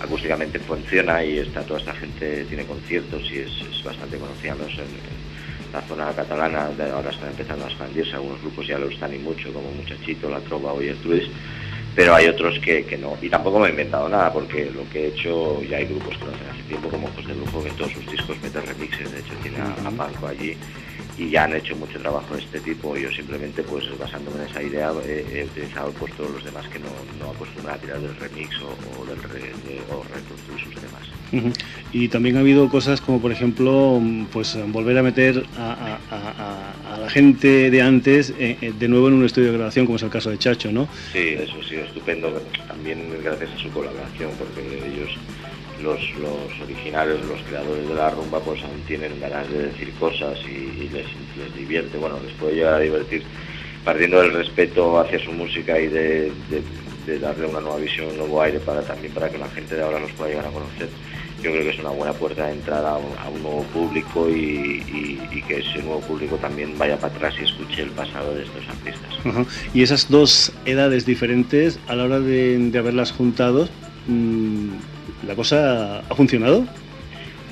acústicamente 0.01 0.59
funciona 0.61 1.25
y 1.25 1.39
está 1.39 1.63
toda 1.63 1.81
esta 1.81 1.95
gente 1.95 2.45
tiene 2.45 2.65
conciertos 2.65 3.23
y 3.33 3.39
es, 3.39 3.51
es 3.71 3.85
bastante 3.85 4.19
conocida 4.19 4.55
menos 4.55 4.73
en, 4.75 4.85
en 4.85 5.73
la 5.73 5.81
zona 5.83 6.13
catalana, 6.13 6.69
de 6.69 6.85
ahora 6.91 7.11
están 7.11 7.31
empezando 7.31 7.65
a 7.65 7.69
expandirse, 7.69 8.15
algunos 8.15 8.41
grupos 8.43 8.67
ya 8.67 8.79
lo 8.79 8.89
están 8.89 9.13
y 9.15 9.19
mucho, 9.19 9.53
como 9.53 9.71
Muchachito, 9.73 10.29
La 10.29 10.41
Trova 10.41 10.73
o 10.73 10.81
Gertrudis, 10.81 11.29
pero 11.95 12.15
hay 12.15 12.27
otros 12.27 12.59
que, 12.61 12.85
que 12.85 12.99
no. 12.99 13.17
Y 13.23 13.29
tampoco 13.29 13.59
me 13.61 13.69
he 13.69 13.71
inventado 13.71 14.09
nada, 14.09 14.33
porque 14.33 14.71
lo 14.71 14.89
que 14.91 15.05
he 15.05 15.07
hecho, 15.09 15.63
ya 15.63 15.77
hay 15.79 15.87
grupos 15.87 16.17
que 16.19 16.25
lo 16.25 16.33
hacen 16.33 16.49
hace 16.51 16.63
tiempo, 16.65 16.89
como 16.89 17.07
Ojos 17.09 17.27
de 17.27 17.35
Lujo, 17.35 17.63
que 17.63 17.69
en 17.71 17.77
todos 17.77 17.93
sus 17.93 18.11
discos 18.11 18.37
meten 18.43 18.67
remixes, 18.67 19.13
de 19.13 19.21
hecho 19.21 19.35
tiene 19.43 19.59
a, 19.59 19.67
a 19.89 19.91
Panko 19.91 20.27
allí, 20.27 20.57
y 21.17 21.31
ya 21.31 21.45
han 21.45 21.55
hecho 21.55 21.77
mucho 21.77 21.99
trabajo 22.01 22.35
de 22.35 22.41
este 22.43 22.59
tipo. 22.61 22.97
Yo 22.97 23.11
simplemente, 23.13 23.63
pues 23.63 23.85
basándome 23.99 24.43
en 24.43 24.49
esa 24.51 24.63
idea, 24.63 24.93
he, 25.07 25.25
he 25.41 25.45
utilizado 25.45 25.93
pues 25.93 26.13
todos 26.15 26.31
los 26.33 26.45
demás 26.45 26.67
que 26.69 26.81
no, 26.81 26.89
no 27.21 27.31
acostumbran 27.31 27.77
a 27.77 27.79
tirar 27.79 28.01
del 28.01 28.17
remix 28.17 28.51
o, 28.61 29.01
o 29.01 29.07
del 29.07 29.23
re, 29.23 29.39
de- 29.41 29.81
o 29.93 30.03
reconstruir 30.13 30.61
sus 30.65 30.75
temas. 30.75 31.55
Y 31.95 32.09
también 32.09 32.37
ha 32.37 32.41
habido 32.41 32.69
cosas 32.69 33.01
como, 33.01 33.21
por 33.23 33.31
ejemplo, 33.31 34.01
mm, 34.03 34.25
pues 34.33 34.57
eh, 34.57 34.65
volver 34.67 34.99
a 34.99 35.03
meter 35.05 35.45
a, 35.57 35.99
la 37.01 37.09
gente 37.09 37.71
de 37.71 37.83
antes 37.83 38.31
eh, 38.37 38.57
eh, 38.61 38.73
de 38.77 38.89
nuevo 38.89 39.07
en 39.07 39.15
un 39.15 39.25
estudio 39.25 39.53
de 39.53 39.59
grabación, 39.59 39.87
como 39.87 39.95
es 39.97 40.03
el 40.03 40.11
caso 40.11 40.29
de 40.31 40.37
Chacho, 40.39 40.73
¿no? 40.73 40.89
Sí, 41.13 41.37
eso 41.39 41.55
ha 41.65 41.69
sido 41.69 41.85
estupendo, 41.85 42.33
también 42.67 42.99
gracias 43.23 43.49
a 43.53 43.59
su 43.59 43.71
colaboración, 43.71 44.31
porque 44.37 44.61
ellos, 44.89 45.11
los, 45.85 46.01
los 46.19 46.61
originales, 46.65 47.21
los 47.29 47.41
creadores 47.43 47.87
de 47.89 47.95
la 47.95 48.11
rumba, 48.11 48.41
pues 48.41 48.61
aún 48.65 48.81
tienen 48.89 49.13
ganas 49.21 49.49
de 49.53 49.67
decir 49.67 49.93
cosas 50.01 50.37
y, 50.49 50.89
les, 50.89 51.07
divierte, 51.57 51.97
bueno, 51.97 52.19
les 52.27 52.35
puede 52.35 52.57
llegar 52.57 52.75
a 52.75 52.81
divertir, 52.81 53.23
partiendo 53.85 54.21
del 54.21 54.33
respeto 54.33 54.99
hacia 54.99 55.21
su 55.25 55.31
música 55.31 55.79
y 55.79 55.87
de- 55.87 56.33
de 57.07 57.19
darle 57.19 57.47
una 57.47 57.61
nueva 57.61 57.77
visión, 57.77 58.09
un 58.09 58.17
nuevo 58.17 58.41
aire 58.41 58.59
para 58.61 58.81
también 58.81 59.13
para 59.13 59.29
que 59.31 59.37
la 59.37 59.49
gente 59.51 59.75
de 59.77 59.83
ahora 59.83 60.01
los 60.01 60.11
pueda 60.13 60.31
llegar 60.31 60.47
a 60.47 60.51
conocer. 60.51 60.89
Yo 61.45 61.51
creo 61.53 61.63
que 61.63 61.71
es 61.71 61.79
una 61.79 61.91
buena 61.91 62.15
puerta 62.15 62.47
de 62.47 62.55
entrada 62.55 62.93
a 62.93 62.97
un, 62.97 63.19
a 63.19 63.29
un 63.29 63.43
nuevo 63.43 63.65
público 63.65 64.31
y, 64.31 64.83
y- 64.89 65.21
y 65.31 65.43
que 65.43 65.59
ese 65.59 65.83
nuevo 65.83 66.01
público 66.01 66.39
también 66.39 66.79
vaya 66.79 66.97
para 66.99 67.15
atrás 67.15 67.35
y 67.39 67.45
escuche 67.45 67.83
el 67.83 67.91
pasado 67.91 68.35
de 68.35 68.45
estos 68.45 68.67
artistas. 68.67 69.45
Y 69.75 69.83
esas 69.83 70.11
dos 70.11 70.55
edades 70.65 71.05
diferentes, 71.05 71.79
a 71.87 71.97
la 71.97 72.05
hora 72.05 72.19
de, 72.21 72.57
de 72.59 72.79
haberlas 72.79 73.13
juntado, 73.13 73.69
mm, 74.07 74.69
¿la 75.27 75.35
cosa 75.37 75.99
ha 75.99 76.15
funcionado? 76.15 76.67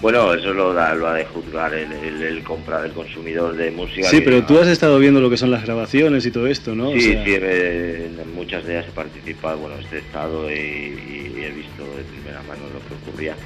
Bueno, 0.01 0.33
eso 0.33 0.55
lo, 0.55 0.73
da- 0.73 0.95
lo 0.95 1.07
ha 1.09 1.15
de 1.15 1.27
juzgar 1.27 1.75
el, 1.75 1.93
el, 1.93 2.23
el 2.23 2.43
compra- 2.45 2.85
el 2.87 2.93
consumidor 2.93 3.55
de 3.57 3.71
música. 3.71 4.09
Sí, 4.09 4.23
pero 4.23 4.43
tú 4.45 4.59
has 4.59 4.69
estado 4.69 4.99
viendo 4.99 5.21
lo 5.21 5.29
que 5.29 5.37
son 5.37 5.51
las 5.51 5.65
grabaciones 5.65 6.25
y 6.25 6.31
todo 6.31 6.47
esto, 6.47 6.75
¿no? 6.75 6.89
O 6.89 6.93
Sí, 6.95 7.13
sea, 7.13 7.25
sí, 7.25 7.35
eh, 7.39 8.11
en 8.19 8.35
muchas 8.35 8.65
de 8.65 8.73
ellas 8.79 8.87
he 8.89 8.93
participado, 8.93 9.59
bueno, 9.59 9.79
este 9.79 9.99
estado 9.99 10.51
y, 10.51 10.55
y- 10.55 11.35
y 11.39 11.45
he 11.45 11.51
visto 11.51 11.85
de 11.95 12.03
primera 12.05 12.43
mano 12.43 12.63
lo 12.73 12.81
que 12.81 12.95
ocurría. 12.95 13.37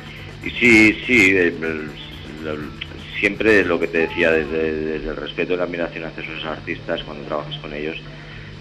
Sí, 0.51 0.97
sí, 1.07 1.35
siempre 3.19 3.65
lo 3.65 3.81
que 3.81 3.89
te 3.89 3.99
decía, 3.99 4.31
desde, 4.31 4.97
el 4.97 5.17
respeto 5.17 5.55
y 5.55 5.57
la 5.57 5.65
admiración 5.65 6.05
hacia 6.05 6.23
esos 6.23 6.45
artistas, 6.45 7.03
cuando 7.03 7.25
trabajas 7.25 7.59
con 7.59 7.73
ellos, 7.73 7.97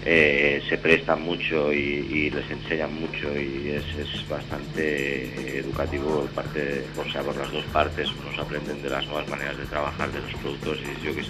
eh, 0.04 0.62
se 0.68 0.78
prestan 0.78 1.22
mucho 1.22 1.72
y, 1.72 2.30
les 2.30 2.50
enseñan 2.50 2.94
mucho 2.94 3.28
y 3.38 3.70
es, 3.70 4.28
bastante 4.28 5.58
educativo 5.58 6.20
por 6.20 6.44
parte, 6.44 6.84
o 6.96 7.10
sea, 7.10 7.22
por 7.22 7.36
las 7.36 7.50
dos 7.52 7.64
partes, 7.66 8.08
unos 8.20 8.38
aprenden 8.38 8.82
de 8.82 8.90
las 8.90 9.06
nuevas 9.06 9.28
maneras 9.28 9.56
de 9.56 9.66
trabajar 9.66 10.10
de 10.12 10.20
los 10.20 10.34
productores 10.40 10.82
y 10.82 11.06
jockeys 11.06 11.28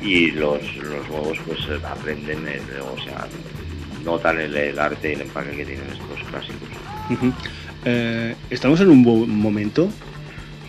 y 0.00 0.30
los, 0.32 0.76
los 0.76 1.08
nuevos 1.08 1.38
pues 1.46 1.60
aprenden, 1.84 2.46
o 2.80 3.02
sea, 3.02 3.26
notan 4.04 4.40
el, 4.40 4.78
arte 4.78 5.10
y 5.10 5.14
el 5.14 5.22
empaque 5.22 5.56
que 5.56 5.64
tienen 5.64 5.86
estos 5.90 6.28
clásicos. 6.28 6.68
Eh, 7.84 8.34
¿Estamos 8.50 8.80
en 8.80 8.90
un 8.90 9.02
buen 9.02 9.28
momento? 9.30 9.88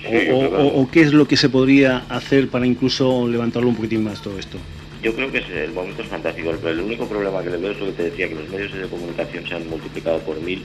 Sí, 0.01 0.09
O- 0.31 0.89
qué 0.91 1.01
es 1.01 1.13
lo 1.13 1.27
que 1.27 1.37
se 1.37 1.49
podría 1.49 2.03
hacer 2.09 2.49
para 2.49 2.65
incluso 2.65 3.27
levantarlo 3.27 3.69
un 3.69 3.75
poquitín 3.75 4.03
más 4.03 4.21
todo 4.21 4.37
esto? 4.37 4.57
Yo 5.01 5.13
creo 5.13 5.31
que 5.31 5.39
es- 5.39 5.49
el 5.49 5.71
momento 5.71 6.01
es 6.01 6.07
fantástico. 6.07 6.49
El, 6.51 6.67
el 6.67 6.79
único 6.81 7.05
problema 7.05 7.41
que 7.43 7.49
le 7.51 7.57
veo 7.57 7.71
es 7.71 7.79
lo 7.79 7.85
que 7.87 7.91
te 7.93 8.03
decía, 8.03 8.27
que 8.27 8.35
los 8.35 8.49
medios 8.49 8.73
de 8.73 8.87
comunicación 8.87 9.47
se 9.47 9.55
han 9.55 9.69
multiplicado 9.69 10.19
por 10.19 10.39
mil 10.41 10.63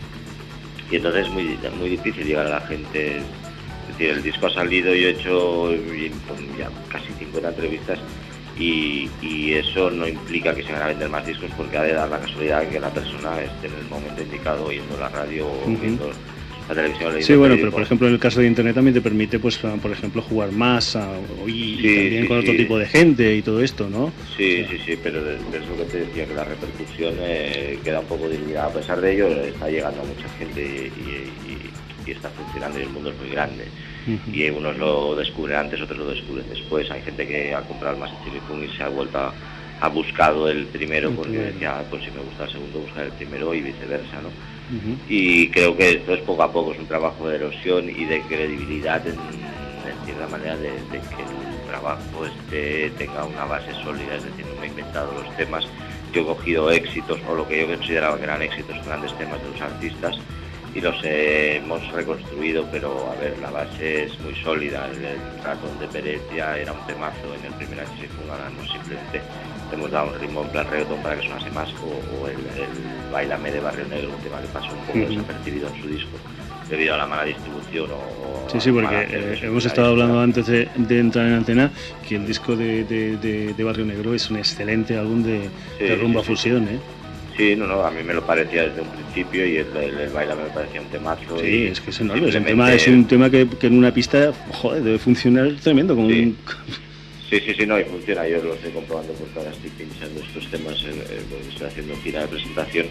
y 0.91 0.97
entonces 0.97 1.27
es 1.27 1.33
muy, 1.33 1.59
muy 1.79 1.91
difícil 1.91 2.25
llegar 2.27 2.47
a 2.47 2.51
la 2.51 2.61
gente. 2.63 3.19
Es 3.19 3.89
decir, 3.97 4.11
el 4.11 4.23
disco 4.23 4.47
ha 4.47 4.51
salido, 4.55 4.95
yo 4.95 5.09
he 5.09 5.11
hecho 5.11 5.73
y, 5.75 6.11
pues, 6.27 6.41
ya 6.59 6.69
casi 6.91 7.07
50 7.19 7.49
entrevistas 7.51 7.99
y, 8.59 9.09
y 9.23 9.53
eso 9.53 9.91
no 9.91 10.07
implica 10.09 10.55
que 10.55 10.63
se 10.65 10.73
van 10.73 10.83
a 10.83 10.87
vender 10.89 11.09
más 11.09 11.25
discos 11.27 11.51
porque 11.57 11.79
ha 11.79 11.83
de 11.83 11.93
dar 11.93 12.09
la 12.09 12.19
casualidad 12.19 12.69
que 12.69 12.81
la 12.81 12.91
persona 12.91 13.41
esté 13.41 13.69
en 13.69 13.75
el 13.75 13.89
momento 13.89 14.21
indicado 14.21 14.65
oyendo 14.67 14.97
la 14.99 15.09
radio 15.09 15.47
o 15.47 15.67
viendo 15.81 16.11
la 16.69 16.75
televisión 16.75 17.23
Sí, 17.23 17.35
bueno, 17.35 17.57
pero 17.57 17.71
por 17.71 17.83
ejemplo 17.83 18.07
en 18.07 18.15
el 18.15 18.21
caso 18.21 18.41
de 18.41 18.47
Internet 18.47 18.75
también 18.75 18.95
te 18.95 19.01
permite, 19.01 19.39
pues, 19.39 19.65
ah, 19.65 19.77
por 19.81 19.91
ejemplo, 19.91 20.21
jugar 20.23 20.53
más 20.53 20.95
ah, 20.97 21.19
y, 21.47 21.79
Sí, 21.79 21.95
también 21.95 22.23
sí, 22.23 22.29
con 22.29 22.39
otro 22.39 22.53
sí. 22.53 22.59
tipo 22.59 22.79
de 22.79 22.87
gente 22.87 23.35
y 23.35 23.43
todo 23.43 23.63
esto, 23.63 23.89
¿no? 23.89 24.13
Sí, 24.37 24.63
O 24.63 24.69
sea, 24.69 24.79
sí, 24.79 24.85
sí, 24.87 24.97
pero 25.03 25.23
de- 25.25 25.39
de 25.39 25.59
es 25.59 25.67
lo 25.67 25.77
que 25.77 25.85
te 25.87 25.99
decía, 26.01 26.27
que 26.27 26.35
la 26.35 26.45
repercusión 26.45 27.15
eh, 27.21 27.81
queda 27.83 28.01
un 28.01 28.07
poco 28.07 28.29
dividida. 28.29 28.67
A 28.67 28.73
pesar 28.73 29.01
de 29.01 29.13
ello, 29.15 29.29
está 29.43 29.69
llegando 29.69 30.03
a 30.03 30.05
mucha 30.05 30.29
gente 30.39 30.61
y, 30.63 31.01
y- 31.01 31.53
y- 31.53 32.11
y 32.11 32.13
está 32.13 32.31
funcionando 32.31 32.79
y 32.79 32.83
el 32.83 32.91
mundo 32.91 33.11
es 33.11 33.19
muy 33.19 33.31
grande. 33.31 33.65
Y 34.33 34.49
unos 34.51 34.77
lo 34.79 35.15
descubren 35.17 35.57
antes, 35.57 35.81
otros 35.81 35.99
lo 35.99 36.07
descubren 36.11 36.49
después. 36.49 36.91
Hay 36.91 37.03
gente 37.03 37.27
que 37.27 37.53
ha 37.55 37.63
comprado 37.63 37.95
el 37.95 38.01
Master 38.01 38.19
Chili 38.25 38.41
Fun 38.41 38.63
y 38.65 38.69
se 38.71 38.83
ha 38.83 38.89
vuelto 38.89 39.19
a, 39.19 39.35
ha 39.81 39.89
buscado 39.89 40.49
el 40.49 40.67
primero 40.67 41.09
El 41.11 41.15
porque 41.15 41.31
primero. 41.31 41.53
decía, 41.53 41.85
pues 41.91 42.05
si 42.05 42.11
me 42.11 42.21
gusta 42.21 42.45
el 42.45 42.51
segundo, 42.51 42.79
buscar 42.81 43.05
el 43.05 43.13
primero 43.13 43.55
y 43.55 43.61
viceversa, 43.61 44.21
¿no? 44.23 44.31
Y 45.09 45.49
creo 45.49 45.75
que 45.77 45.93
esto 45.93 46.13
es 46.13 46.21
poco 46.21 46.43
a 46.43 46.53
poco, 46.53 46.73
es 46.73 46.79
un 46.79 46.87
trabajo 46.87 47.27
de 47.27 47.37
erosión 47.37 47.89
y 47.89 48.05
de 48.05 48.21
credibilidad 48.23 49.07
en, 49.07 49.15
en 49.15 50.05
cierta 50.05 50.29
manera 50.29 50.57
de, 50.57 50.71
de 50.73 50.99
que 50.99 51.23
el 51.23 51.67
trabajo 51.67 52.27
este 52.27 52.91
tenga 52.99 53.25
una 53.25 53.47
base 53.47 53.73
sólida, 53.83 54.17
es 54.17 54.25
decir, 54.25 54.45
no 54.47 54.61
me 54.61 54.67
he 54.67 54.71
inventado 54.71 55.13
los 55.13 55.37
temas, 55.37 55.65
yo 56.13 56.21
he 56.21 56.25
cogido 56.25 56.71
éxitos 56.71 57.19
o 57.29 57.35
lo 57.35 57.49
que 57.49 57.61
yo 57.61 57.67
consideraba 57.67 58.19
que 58.19 58.25
eran 58.25 58.43
éxitos, 58.43 58.85
grandes 58.85 59.17
temas 59.17 59.43
de 59.43 59.51
los 59.51 59.61
artistas 59.61 60.17
y 60.75 60.81
los 60.81 60.97
hemos 61.03 61.91
reconstruido, 61.93 62.67
pero 62.71 63.11
a 63.11 63.21
ver, 63.21 63.39
la 63.39 63.51
base 63.51 64.05
es 64.05 64.21
muy 64.21 64.35
sólida, 64.37 64.87
el, 64.91 65.43
ratón 65.43 65.79
de 65.79 65.89
Pérez 65.89 66.21
ya 66.35 66.59
era 66.59 66.73
un 66.73 66.87
temazo 66.87 67.35
en 67.39 67.47
el 67.47 67.55
primer 67.55 67.81
H 67.81 68.09
ahora 68.31 68.51
no 68.51 68.63
simplemente 68.71 69.23
le 69.71 69.77
hemos 69.77 69.91
dado 69.91 70.09
un 70.13 70.21
ritmo 70.21 70.43
en 70.43 70.49
plan 70.51 70.67
reggaetón 70.71 71.01
para 71.03 71.17
que 71.21 71.27
sonase 71.29 71.51
más 71.51 71.69
o, 71.83 72.23
o 72.23 72.29
el, 72.29 72.37
el 72.37 73.13
Bailame 73.13 73.51
de 73.53 73.61
Barrio 73.61 73.87
Negro, 73.89 74.11
un 74.17 74.23
tema 74.23 74.41
que 74.41 74.49
pasó 74.49 74.69
un 74.73 74.81
poco 74.87 74.99
desapercibido 74.99 75.69
en 75.75 75.83
su 75.83 75.89
disco 75.89 76.19
debido 76.71 76.95
a 76.95 76.99
la 76.99 77.07
mala 77.07 77.25
distribución 77.25 77.91
o, 77.93 78.49
Sí, 78.51 78.61
sí, 78.61 78.71
porque 78.73 79.07
eh, 79.11 79.39
hemos 79.43 79.65
estado 79.67 79.89
hablando 79.91 80.21
antes 80.21 80.47
de, 80.47 80.69
de 80.77 80.99
entrar 81.01 81.27
en 81.27 81.35
antena 81.35 81.71
que 82.07 82.17
el 82.17 82.27
disco 82.27 82.57
de, 82.57 82.85
de- 82.85 83.65
Barrio 83.65 83.85
Negro 83.85 84.15
es 84.15 84.31
un 84.31 84.39
excelente 84.39 84.97
álbum 84.97 85.23
de, 85.23 85.49
Sí, 85.79 85.95
rumba 85.97 86.21
sí, 86.21 86.27
sí. 86.27 86.33
fusión, 86.33 86.65
¿eh? 86.69 86.79
Sí, 87.37 87.55
no, 87.57 87.67
no, 87.67 87.85
a 87.85 87.91
mí 87.91 88.03
me 88.03 88.15
lo 88.15 88.23
parecía 88.27 88.65
desde 88.69 88.81
un 88.81 88.89
principio 88.89 89.47
y 89.47 89.59
el, 89.59 89.67
el, 89.77 89.99
el 89.99 90.11
Bailame 90.11 90.45
me 90.45 90.49
parecía 90.51 90.81
un 90.81 90.89
temazo. 90.89 91.39
Sí, 91.41 91.47
y 91.47 91.67
es 91.69 91.81
que 91.81 91.91
es 91.91 92.01
enorme. 92.01 92.29
Es 92.29 92.35
un 92.35 92.45
tema, 92.45 92.73
es 92.73 92.89
un 92.89 93.05
tema 93.07 93.31
que, 93.31 93.47
que 93.49 93.67
en 93.69 93.79
una 93.79 93.93
pista, 93.93 94.33
joder, 94.53 94.83
debe 94.83 94.99
funcionar 94.99 95.53
tremendo. 95.63 95.95
Como 95.95 96.09
Sí. 96.09 96.21
un- 96.23 96.37
Sí, 97.29 97.41
sí, 97.41 97.55
sí, 97.55 97.67
no, 97.67 97.79
y 97.79 97.85
funciona. 97.85 98.27
Yo 98.27 98.43
lo 98.43 98.55
estoy 98.55 98.73
comprobando 98.73 99.13
porque 99.15 99.39
ahora 99.39 99.51
estoy 99.51 99.71
pinchando 99.71 100.21
estos 100.21 100.51
temas, 100.51 100.75
eh, 100.85 101.05
eh, 101.11 101.23
estoy 101.51 101.67
haciendo 101.67 101.97
gira 101.97 102.23
de 102.23 102.29
presentación. 102.29 102.87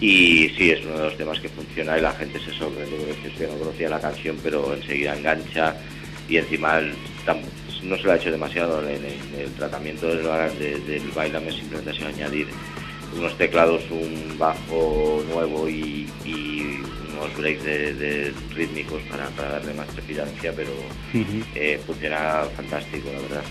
Y 0.00 0.48
sí, 0.56 0.72
es 0.72 0.84
uno 0.84 0.98
de 0.98 1.04
los 1.04 1.16
temas 1.16 1.38
que 1.38 1.48
funciona 1.48 1.96
y 1.96 2.00
la 2.00 2.12
gente 2.12 2.40
se 2.40 2.52
sorprende 2.52 2.96
porque 2.96 3.28
es 3.28 3.34
que 3.34 3.46
no 3.46 3.54
conocía 3.58 3.88
la 3.88 4.00
canción, 4.00 4.36
pero 4.42 4.74
enseguida 4.74 5.16
engancha 5.16 5.76
y 6.28 6.38
encima 6.38 6.80
no 7.84 7.96
se 7.96 8.02
lo 8.02 8.12
ha 8.12 8.16
hecho 8.16 8.32
demasiado 8.32 8.82
en, 8.88 9.04
el 9.38 9.52
tratamiento 9.56 10.08
del, 10.08 10.24
del 10.86 11.02
bailame, 11.14 11.52
simplemente 11.52 11.90
ha 11.90 11.94
sido 11.94 12.08
añadir 12.08 12.48
unos 13.16 13.36
teclados, 13.38 13.82
un 13.90 14.36
bajo 14.38 15.22
nuevo 15.32 15.68
y 15.68 16.08
unos 17.22 17.36
breaks 17.36 17.64
de, 17.64 17.94
de 17.94 18.32
rítmicos 18.54 19.00
para, 19.10 19.26
para 19.28 19.50
darle 19.52 19.74
más 19.74 19.86
trepidancia, 19.88 20.52
pero 20.54 20.70
Ujú. 21.14 21.44
eh, 21.54 21.80
funciona 21.86 22.42
fantástico, 22.56 23.08
la 23.12 23.20
verdad. 23.20 23.42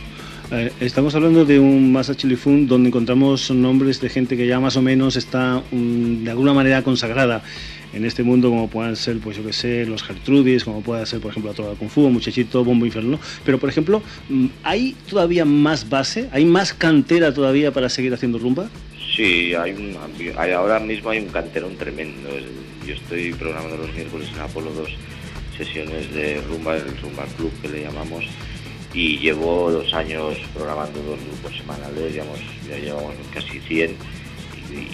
Eh, 0.53 0.71
estamos 0.81 1.15
hablando 1.15 1.45
de 1.45 1.59
un 1.59 1.93
Masa 1.93 2.15
Chili 2.15 2.35
Fun 2.35 2.67
donde 2.67 2.89
encontramos 2.89 3.49
nombres 3.51 4.01
de 4.01 4.09
gente 4.09 4.35
que 4.35 4.45
ya 4.47 4.59
más 4.59 4.75
o 4.75 4.81
menos 4.81 5.15
está 5.15 5.63
mm, 5.71 6.25
de 6.25 6.31
alguna 6.31 6.53
manera 6.53 6.81
consagrada 6.83 7.41
en 7.93 8.05
este 8.05 8.23
mundo, 8.23 8.49
como 8.49 8.69
puedan 8.69 8.95
ser, 8.95 9.19
pues 9.19 9.37
yo 9.37 9.45
que 9.45 9.53
sé, 9.53 9.85
los 9.85 10.03
Gertrudis, 10.03 10.63
como 10.63 10.81
pueda 10.81 11.05
ser, 11.05 11.19
por 11.19 11.31
ejemplo, 11.31 11.53
Toda 11.53 11.75
Kung 11.75 11.89
Fu, 11.89 12.09
Muchachito, 12.09 12.63
Bombo 12.63 12.85
Inferno. 12.85 13.19
Pero, 13.45 13.59
por 13.59 13.69
ejemplo, 13.69 14.01
mm, 14.29 14.45
¿hay 14.63 14.95
todavía 15.09 15.45
más 15.45 15.89
base? 15.89 16.29
¿Hay 16.31 16.45
más 16.45 16.73
cantera 16.73 17.33
todavía 17.33 17.71
para 17.71 17.89
seguir 17.89 18.13
haciendo 18.13 18.37
rumba? 18.39 18.69
Sí, 19.15 19.53
hay 19.55 19.71
un, 19.71 19.95
hay, 20.37 20.51
ahora 20.51 20.79
mismo 20.79 21.09
hay 21.09 21.19
un 21.19 21.27
canterón 21.27 21.75
tremendo. 21.75 22.29
Yo 22.91 22.97
estoy 22.97 23.31
programando 23.31 23.77
los 23.77 23.93
miércoles 23.93 24.27
en 24.33 24.41
Apolo 24.41 24.69
dos 24.73 24.89
sesiones 25.57 26.13
de 26.13 26.41
rumba, 26.41 26.75
el 26.75 26.97
Rumba 26.97 27.23
Club 27.37 27.49
que 27.61 27.69
le 27.69 27.83
llamamos, 27.83 28.25
y 28.93 29.17
llevo 29.19 29.71
dos 29.71 29.93
años 29.93 30.37
programando 30.53 31.01
dos 31.01 31.17
grupos 31.23 31.55
semanales, 31.55 32.11
digamos, 32.11 32.37
ya 32.67 32.77
llevamos 32.77 33.15
casi 33.33 33.61
100 33.61 33.95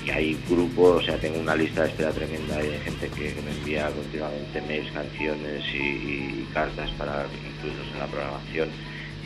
y, 0.05 0.11
hay 0.11 0.37
grupos, 0.47 1.01
o 1.01 1.05
sea, 1.07 1.17
tengo 1.17 1.39
una 1.39 1.55
lista 1.55 1.81
de 1.81 1.87
espera 1.87 2.11
tremenda 2.11 2.63
y 2.63 2.67
hay 2.67 2.79
gente 2.81 3.09
que, 3.09 3.33
me 3.41 3.49
envía 3.49 3.89
continuamente 3.89 4.61
mails, 4.67 4.91
canciones 4.91 5.63
y 5.73 6.45
cartas 6.53 6.91
para 6.99 7.25
incluirlos 7.25 7.87
en 7.93 7.99
la 7.99 8.05
programación 8.05 8.69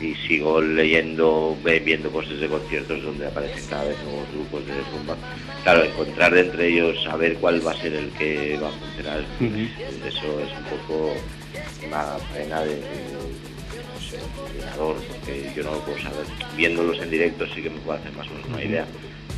y 0.02 0.14
sigo 0.26 0.60
leyendo, 0.60 1.56
viendo 1.84 2.10
cosas 2.10 2.38
de 2.40 2.48
conciertos 2.48 3.02
donde 3.02 3.26
aparecen 3.26 3.64
cada 3.70 3.84
vez 3.84 3.96
nuevos 4.04 4.28
grupos 4.32 4.66
de 4.66 4.74
rumba. 4.92 5.16
Claro, 5.62 5.84
encontrar 5.84 6.34
de 6.34 6.40
entre 6.40 6.68
ellos, 6.68 7.02
saber 7.04 7.34
cuál 7.36 7.64
va 7.66 7.70
a 7.72 7.76
ser 7.80 7.94
el 7.94 8.08
que 8.10 8.58
va 8.60 8.68
a 8.68 8.72
funcionar, 8.72 9.24
eso 10.06 10.40
es 10.40 10.50
un 10.58 10.64
poco 10.78 11.14
una 11.86 12.16
pena 12.34 12.60
de, 12.62 12.74
de- 12.76 12.82
no 12.82 14.00
sé, 14.00 14.16
de 14.16 14.60
ganador, 14.64 14.96
porque 15.08 15.50
yo 15.54 15.62
no 15.62 15.72
lo 15.72 15.78
puedo 15.84 15.98
saber. 15.98 16.26
Viéndolos 16.56 16.98
en 17.00 17.10
directo 17.10 17.46
sí 17.54 17.62
que 17.62 17.70
me 17.70 17.78
puedo 17.80 17.98
hacer 17.98 18.12
más 18.12 18.26
o 18.28 18.34
menos 18.34 18.48
una 18.48 18.64
idea 18.64 18.86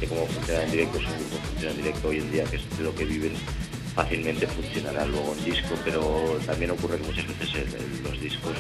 de 0.01 0.07
cómo 0.07 0.27
funciona 0.27 0.63
en 0.65 0.71
directo, 0.71 0.99
si 0.99 1.05
un 1.07 1.13
grupo 1.19 1.37
funciona 1.49 1.71
en 1.71 1.77
directo 1.77 2.09
hoy 2.09 2.19
en 2.19 2.33
día, 2.33 2.45
que 2.45 2.57
es 2.57 2.79
de 2.79 2.85
lo 2.85 2.95
que 2.95 3.05
viven 3.05 3.33
fácilmente 3.95 4.47
funcionará 4.47 5.07
luego 5.07 5.35
en 5.39 5.45
disco, 5.45 5.75
pero 5.85 6.39
también 6.47 6.71
ocurre 6.73 6.99
que 6.99 7.05
muchas 7.05 7.27
veces 7.39 7.65
los 8.03 8.21
discos, 8.21 8.53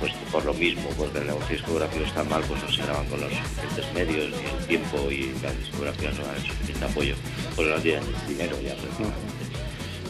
pues 0.00 0.12
por 0.30 0.44
lo 0.44 0.52
mismo, 0.54 0.88
porque 0.98 1.18
el 1.18 1.26
negocio 1.28 1.56
discográfico 1.56 2.04
está 2.04 2.22
mal, 2.24 2.42
pues 2.46 2.62
no 2.62 2.70
se 2.70 2.82
graban 2.82 3.06
con 3.06 3.20
los 3.20 3.32
suficientes 3.32 3.94
medios 3.94 4.30
ni 4.30 4.46
el 4.60 4.66
tiempo 4.66 5.10
y 5.10 5.32
las 5.42 5.58
discografías 5.58 6.14
no 6.18 6.24
dan 6.26 6.36
el 6.36 6.42
suficiente 6.46 6.84
apoyo, 6.84 7.14
porque 7.54 7.70
no 7.70 7.76
tienen 7.80 8.04
dinero 8.28 8.56
ya 8.62 8.74
prácticamente. 8.74 9.16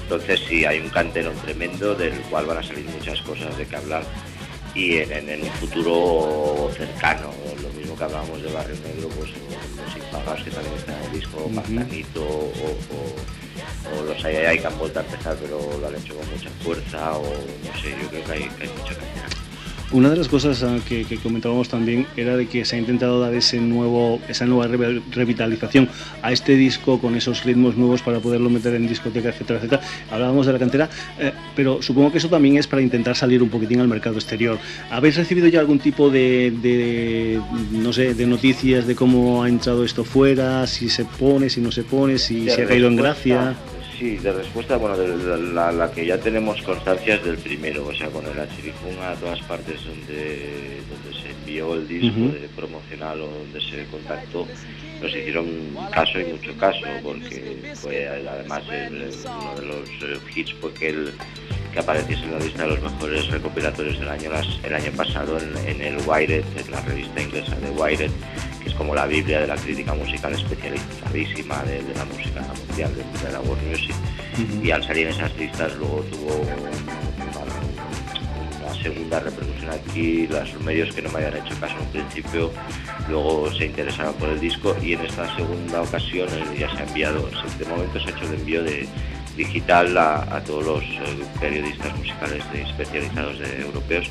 Entonces 0.02 0.40
sí, 0.48 0.64
hay 0.64 0.78
un 0.80 0.88
canterón 0.90 1.34
tremendo 1.44 1.94
del 1.94 2.14
cual 2.22 2.46
van 2.46 2.58
a 2.58 2.62
salir 2.62 2.84
muchas 2.86 3.20
cosas 3.22 3.56
de 3.58 3.66
que 3.66 3.76
hablar 3.76 4.04
y 4.74 4.96
en, 4.98 5.12
en- 5.12 5.28
en 5.30 5.42
un 5.42 5.50
futuro 5.52 6.70
cercano, 6.76 7.32
lo 7.62 7.68
mismo 7.70 7.96
que 7.96 8.04
hablábamos 8.04 8.42
de 8.42 8.52
Barrio 8.52 8.76
Negro, 8.84 9.08
pues 9.10 9.30
los 9.30 9.96
impagados 9.96 10.42
que 10.44 10.50
también 10.50 10.74
están 10.76 10.96
en 10.96 11.04
el 11.04 11.12
disco, 11.12 11.38
Ujú. 11.44 11.54
Pactanito 11.54 12.22
o, 12.22 12.76
o- 12.90 13.16
o 13.92 14.02
los 14.02 14.24
hay, 14.24 14.58
que 14.58 14.66
han 14.66 14.78
vuelto 14.78 14.98
a 14.98 15.02
empezar 15.02 15.36
pero 15.40 15.58
lo 15.80 15.86
han 15.86 15.94
hecho 15.94 16.16
con 16.16 16.28
mucha 16.30 16.50
fuerza 16.62 17.16
o 17.18 17.22
no 17.22 17.80
sé, 17.80 17.90
yo 18.00 18.08
creo 18.08 18.24
que 18.24 18.32
hay, 18.32 18.48
que 18.50 18.64
hay 18.64 18.70
mucha 18.76 18.94
cantidad. 18.94 19.45
Una 19.92 20.10
de 20.10 20.16
las 20.16 20.26
cosas 20.26 20.64
ah, 20.64 20.78
que, 20.88 21.04
que 21.04 21.16
comentábamos 21.16 21.68
también 21.68 22.06
era 22.16 22.36
de 22.36 22.46
que 22.48 22.64
se 22.64 22.74
ha 22.74 22.78
intentado 22.78 23.20
dar 23.20 23.32
ese 23.34 23.60
nuevo, 23.60 24.20
esa 24.28 24.44
nueva 24.44 24.66
re- 24.66 25.00
revitalización 25.12 25.88
a 26.22 26.32
este 26.32 26.56
disco 26.56 26.98
con 27.00 27.14
esos 27.14 27.44
ritmos 27.44 27.76
nuevos 27.76 28.02
para 28.02 28.18
poderlo 28.18 28.50
meter 28.50 28.74
en 28.74 28.88
discoteca, 28.88 29.28
etcétera, 29.28 29.60
etcétera. 29.60 29.82
Hablábamos 30.10 30.44
de 30.46 30.52
la 30.52 30.58
cantera, 30.58 30.90
eh, 31.20 31.30
pero 31.54 31.80
supongo 31.82 32.10
que 32.10 32.18
eso 32.18 32.28
también 32.28 32.56
es 32.56 32.66
para 32.66 32.82
intentar 32.82 33.14
salir 33.14 33.40
un 33.44 33.48
poquitín 33.48 33.78
al 33.78 33.86
mercado 33.86 34.16
exterior. 34.16 34.58
¿Habéis 34.90 35.16
recibido 35.16 35.46
ya 35.46 35.60
algún 35.60 35.78
tipo 35.78 36.10
de, 36.10 36.52
de, 36.60 37.40
no 37.70 37.92
sé, 37.92 38.14
de 38.14 38.26
noticias 38.26 38.88
de 38.88 38.96
cómo 38.96 39.44
ha 39.44 39.48
entrado 39.48 39.84
esto 39.84 40.02
fuera, 40.02 40.66
si 40.66 40.88
se 40.88 41.04
pone, 41.04 41.48
si 41.48 41.60
no 41.60 41.70
se 41.70 41.84
pone, 41.84 42.18
si 42.18 42.50
se 42.50 42.62
ha 42.62 42.66
caído 42.66 42.88
en 42.88 42.96
gracia? 42.96 43.54
Sí, 43.98 44.16
de 44.18 44.30
respuesta, 44.32 44.76
bueno, 44.76 44.96
de 44.98 45.08
la, 45.16 45.36
la- 45.38 45.72
la 45.72 45.90
que 45.90 46.04
ya 46.04 46.18
tenemos 46.18 46.60
constancia 46.62 47.14
es 47.14 47.24
del 47.24 47.38
primero, 47.38 47.86
o 47.86 47.94
sea, 47.94 48.08
con 48.08 48.26
el 48.26 48.38
Achirifun 48.38 48.98
a 49.02 49.14
todas 49.14 49.40
partes 49.42 49.82
donde, 49.86 50.80
donde 50.90 51.18
se 51.22 51.30
envió 51.30 51.74
el 51.74 51.88
disco 51.88 52.18
de 52.32 52.48
promocional 52.54 53.20
o 53.22 53.26
donde 53.26 53.60
se 53.60 53.84
contactó, 53.86 54.46
nos 55.00 55.10
hicieron 55.10 55.46
caso 55.92 56.20
y 56.20 56.24
mucho 56.24 56.56
caso, 56.58 56.80
porque 57.02 57.72
fue 57.74 58.08
además 58.08 58.62
el- 58.70 59.10
uno 59.24 59.54
de 59.60 59.66
los 59.66 59.88
eh, 60.02 60.20
hits 60.34 60.54
fue 60.60 60.72
que, 60.74 60.88
el, 60.88 61.12
que 61.72 61.78
apareciese 61.80 62.24
en 62.24 62.32
la 62.32 62.38
lista 62.38 62.62
de 62.62 62.68
los 62.76 62.80
mejores 62.82 63.26
recopilatorios 63.28 63.98
del 63.98 64.08
año 64.08 64.30
las- 64.30 64.58
el 64.64 64.74
año 64.74 64.92
pasado 64.92 65.38
en, 65.38 65.56
en 65.68 65.80
el 65.80 65.96
Wired, 66.06 66.44
en 66.56 66.70
la 66.70 66.80
revista 66.82 67.20
inglesa 67.20 67.54
de 67.56 67.70
Wired, 67.70 68.10
que 68.62 68.68
es 68.68 68.74
como 68.74 68.94
la 68.94 69.06
Biblia 69.06 69.40
de 69.40 69.46
la 69.46 69.56
crítica 69.56 69.94
musical 69.94 70.32
especializadísima 70.32 71.62
de, 71.64 71.82
de 71.82 71.94
la 71.94 72.04
música 72.06 72.42
mundial, 72.68 72.92
de, 72.94 73.26
de 73.26 73.32
la 73.32 73.40
World 73.40 73.62
Music. 73.68 73.94
Y 74.62 74.70
al 74.70 74.82
salir 74.82 75.06
en 75.06 75.12
esas 75.14 75.36
listas 75.36 75.74
luego 75.76 76.04
tuvo 76.10 76.44
segunda 78.92 79.20
repercusión 79.20 79.70
aquí, 79.70 80.26
los 80.28 80.60
medios 80.60 80.94
que 80.94 81.02
no 81.02 81.10
me 81.10 81.18
habían 81.24 81.44
hecho 81.44 81.58
caso 81.60 81.74
en 81.76 81.82
un 81.82 81.92
principio, 81.92 82.52
luego 83.08 83.52
se 83.52 83.66
interesaron 83.66 84.14
por 84.14 84.28
el 84.28 84.38
disco 84.38 84.76
y 84.80 84.92
en 84.92 85.00
esta 85.00 85.34
segunda 85.34 85.82
ocasión 85.82 86.28
eh, 86.28 86.58
ya 86.60 86.70
se 86.70 86.82
ha 86.82 86.86
enviado, 86.86 87.28
de 87.58 87.64
momento 87.66 88.00
se 88.00 88.06
ha 88.06 88.10
hecho 88.10 88.26
el 88.26 88.34
envío 88.34 88.62
de 88.62 88.86
digital 89.36 89.96
a, 89.98 90.42
todos 90.46 90.64
los 90.64 90.82
eh, 90.82 91.24
periodistas 91.40 91.94
musicales 91.98 92.42
especializados 92.54 93.38
de 93.38 93.62
europeos 93.62 94.08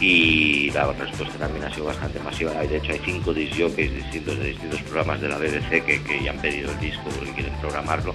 y 0.00 0.70
la 0.72 0.92
respuesta 0.92 1.38
también 1.38 1.64
ha 1.64 1.72
sido 1.72 1.86
bastante 1.86 2.18
masiva. 2.20 2.52
De 2.52 2.76
hecho, 2.76 2.92
hay 2.92 3.00
cinco 3.04 3.32
disc 3.32 3.54
jockeys 3.58 3.94
distintos 3.94 4.38
de 4.38 4.48
distintos 4.48 4.82
programas 4.82 5.20
de 5.20 5.28
la 5.28 5.38
BBC 5.38 5.84
que, 5.84 6.02
que 6.02 6.24
ya 6.24 6.32
han 6.32 6.38
pedido 6.38 6.70
el 6.72 6.80
disco 6.80 7.04
porque 7.16 7.32
quieren 7.32 7.54
programarlo. 7.60 8.14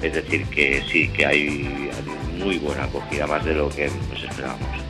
Es 0.00 0.14
decir, 0.14 0.46
que 0.46 0.82
sí, 0.90 1.08
que 1.08 1.26
hay 1.26 1.90
muy 2.38 2.58
buena 2.58 2.84
acogida, 2.84 3.26
más 3.26 3.44
de 3.44 3.54
lo 3.54 3.68
que 3.68 3.90
nos 4.10 4.22
esperábamos. 4.22 4.89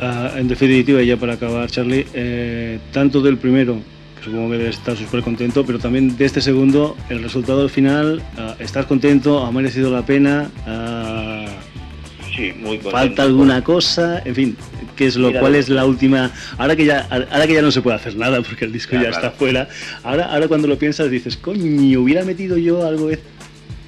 Ah, 0.00 0.32
en 0.36 0.48
definitiva, 0.48 1.02
y 1.02 1.06
ya 1.06 1.16
para 1.16 1.34
acabar, 1.34 1.70
Charlie, 1.70 2.06
eh, 2.14 2.78
tanto 2.92 3.20
del 3.20 3.36
primero, 3.38 3.78
que 4.18 4.24
supongo 4.24 4.50
que 4.50 4.58
debes 4.58 4.76
estar 4.76 4.96
súper 4.96 5.22
contento, 5.22 5.64
pero 5.64 5.78
también 5.78 6.16
de 6.16 6.24
este 6.24 6.40
segundo, 6.40 6.96
el 7.08 7.22
resultado 7.22 7.68
final, 7.68 8.22
ah, 8.36 8.56
¿estás 8.58 8.86
contento? 8.86 9.44
¿Ha 9.44 9.52
merecido 9.52 9.90
la 9.90 10.04
pena? 10.04 10.50
Ah, 10.66 11.46
Sí, 12.34 12.50
muy 12.58 12.76
contento. 12.78 12.90
¿Falta 12.92 13.22
alguna 13.24 13.62
cosa? 13.62 14.22
En 14.24 14.34
fin, 14.34 14.56
¿qué 14.96 15.06
es 15.06 15.16
lo, 15.16 15.28
Mira, 15.28 15.40
¿cuál 15.40 15.52
lo- 15.52 15.58
es 15.58 15.68
la 15.68 15.84
última? 15.84 16.30
Ahora 16.56 16.74
que, 16.74 16.86
ya, 16.86 17.06
ahora 17.10 17.46
que 17.46 17.52
ya 17.52 17.60
no 17.60 17.70
se 17.70 17.82
puede 17.82 17.96
hacer 17.96 18.16
nada 18.16 18.40
porque 18.40 18.64
el 18.64 18.72
disco 18.72 18.92
Ya, 18.94 19.02
ya, 19.02 19.08
claro. 19.10 19.26
está 19.26 19.38
fuera, 19.38 19.68
ahora, 20.02 20.32
ahora 20.32 20.48
cuando 20.48 20.66
lo 20.66 20.78
piensas 20.78 21.10
dices, 21.10 21.36
coño, 21.36 22.00
¿hubiera 22.00 22.24
metido 22.24 22.56
yo 22.56 22.86
algo? 22.86 23.10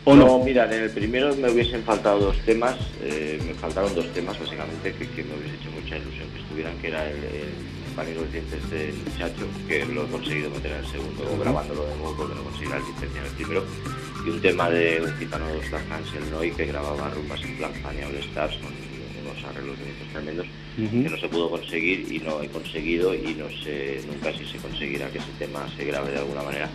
De- 0.05 0.11
¿O 0.11 0.15
no? 0.15 0.39
mira, 0.45 0.65
en 0.67 0.83
el 0.85 0.91
primero 0.91 1.35
me 1.37 1.51
hubiesen 1.51 1.83
faltado 1.85 2.19
dos 2.21 2.39
temas, 2.45 2.77
eh, 3.03 3.41
me 3.47 3.55
faltaron 3.55 3.95
dos 3.95 4.07
temas 4.13 4.39
básicamente 4.39 4.93
que, 4.93 5.09
que 5.09 5.25
me 5.25 5.35
hubiese 5.35 5.55
hecho 5.57 5.71
mucha 5.71 5.97
ilusión 5.97 6.29
que 6.35 6.41
estuvieran, 6.41 6.77
que 6.79 6.89
era 6.89 7.09
el, 7.11 7.17
el 7.17 7.75
los 8.17 8.33
dientes 8.33 8.71
del 8.71 8.93
Chacho, 9.17 9.47
que 9.69 9.85
lo 9.87 10.05
he 10.05 10.09
conseguido 10.09 10.51
meter 10.51 10.73
en 10.73 10.79
el 10.79 10.87
segundo, 10.91 11.25
grabándolo 11.41 11.85
de 11.87 11.95
nuevo 11.97 12.17
porque 12.17 12.35
no 12.35 12.43
conseguí 12.43 12.69
la 12.69 12.79
licencia 12.81 13.21
en 13.21 13.27
el 13.27 13.33
primero, 13.33 13.65
y 14.27 14.31
un 14.31 14.41
tema 14.43 14.69
de 14.69 15.01
un 15.01 15.17
gitano 15.17 15.47
de 15.47 15.59
Oscar 15.59 15.81
Hansel 15.91 16.29
Noy 16.33 16.51
que 16.51 16.67
grababa 16.67 17.09
rumbas 17.11 17.41
en 17.45 17.57
plan 17.57 17.73
Fania 17.83 18.09
All 18.09 18.17
Stars 18.17 18.57
con 18.57 18.73
unos 18.75 19.45
arreglos 19.45 19.79
bonitos 19.79 20.09
tremendos 20.13 20.47
que 20.77 21.09
no 21.09 21.17
se 21.19 21.29
pudo 21.29 21.51
conseguir 21.51 22.13
y 22.13 22.19
no 22.19 22.43
he 22.43 22.49
conseguido 22.49 23.15
y 23.15 23.33
no 23.39 23.47
sé 23.63 24.01
nunca 24.11 24.33
si 24.37 24.45
se 24.45 24.59
conseguirá 24.59 25.09
que 25.11 25.19
ese 25.19 25.31
tema 25.39 25.65
se 25.77 25.85
grabe 25.85 26.11
de 26.11 26.19
alguna 26.19 26.43
manera 26.43 26.69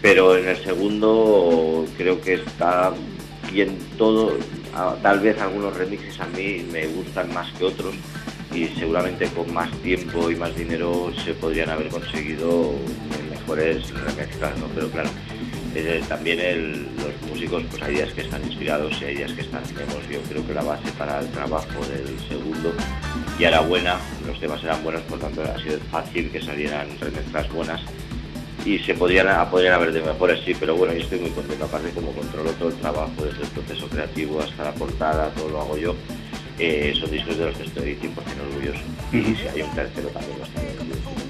pero 0.00 0.36
en 0.36 0.48
el 0.48 0.56
segundo 0.62 1.84
creo 1.96 2.20
que 2.20 2.34
está 2.34 2.92
bien 3.52 3.78
todo. 3.96 4.36
Tal 5.02 5.20
vez 5.20 5.38
algunos 5.40 5.76
remixes 5.76 6.20
a 6.20 6.26
mí 6.26 6.64
me 6.70 6.86
gustan 6.86 7.32
más 7.34 7.50
que 7.52 7.64
otros 7.64 7.94
y 8.54 8.66
seguramente 8.78 9.26
con 9.28 9.52
más 9.52 9.70
tiempo 9.82 10.30
y 10.30 10.36
más 10.36 10.54
dinero 10.54 11.12
se 11.24 11.34
podrían 11.34 11.70
haber 11.70 11.88
conseguido 11.88 12.74
mejores 13.30 13.90
remezclas, 13.90 14.56
¿no? 14.58 14.66
Pero 14.74 14.88
claro, 14.90 15.10
eh, 15.74 16.02
también 16.08 16.88
los 16.96 17.30
músicos, 17.30 17.64
pues 17.70 17.82
hay 17.82 17.94
días 17.96 18.12
que 18.12 18.22
están 18.22 18.44
inspirados 18.44 19.00
y 19.00 19.04
hay 19.04 19.16
días 19.16 19.32
que 19.32 19.40
están 19.40 19.62
menos. 19.74 20.08
Yo 20.10 20.20
creo 20.28 20.46
que 20.46 20.54
la 20.54 20.62
base 20.62 20.90
para 20.92 21.20
el 21.20 21.28
trabajo 21.30 21.84
del 21.86 22.18
segundo 22.28 22.72
ya 23.38 23.48
era 23.48 23.60
buena, 23.60 23.96
los 24.26 24.38
temas 24.38 24.62
eran 24.62 24.82
buenos, 24.82 25.02
por 25.02 25.18
tanto 25.18 25.42
ha 25.42 25.58
sido 25.60 25.78
fácil 25.90 26.30
que 26.30 26.40
salieran 26.40 26.88
remezclas 27.00 27.50
buenas 27.52 27.80
y 28.64 28.78
se 28.80 28.94
podrían, 28.94 29.28
ah, 29.28 29.48
podrían 29.50 29.74
haber 29.74 29.92
de 29.92 30.02
mejores, 30.02 30.40
sí, 30.44 30.54
pero 30.58 30.76
bueno, 30.76 30.92
yo 30.94 31.00
estoy 31.00 31.20
muy 31.20 31.30
contento, 31.30 31.64
aparte 31.64 31.90
como 31.90 32.12
controlo 32.12 32.50
todo 32.52 32.68
el 32.68 32.74
trabajo, 32.76 33.12
desde 33.24 33.42
el 33.42 33.48
proceso 33.48 33.88
creativo 33.88 34.40
hasta 34.40 34.64
la 34.64 34.72
portada, 34.74 35.30
todo 35.30 35.48
lo 35.48 35.60
hago 35.60 35.76
yo, 35.76 35.94
eh, 36.58 36.92
son 36.98 37.10
discos 37.10 37.38
de 37.38 37.46
los 37.46 37.56
que 37.56 37.64
estoy 37.64 37.94
100% 37.94 38.14
orgulloso. 38.50 38.80
Y 39.12 39.20
Ujú. 39.20 39.36
si 39.36 39.48
hay 39.48 39.62
un 39.62 39.74
tercero 39.74 40.08
también 40.08 40.38
lo 40.38 40.44
estoy 40.44 40.66
orgulloso. 40.76 41.27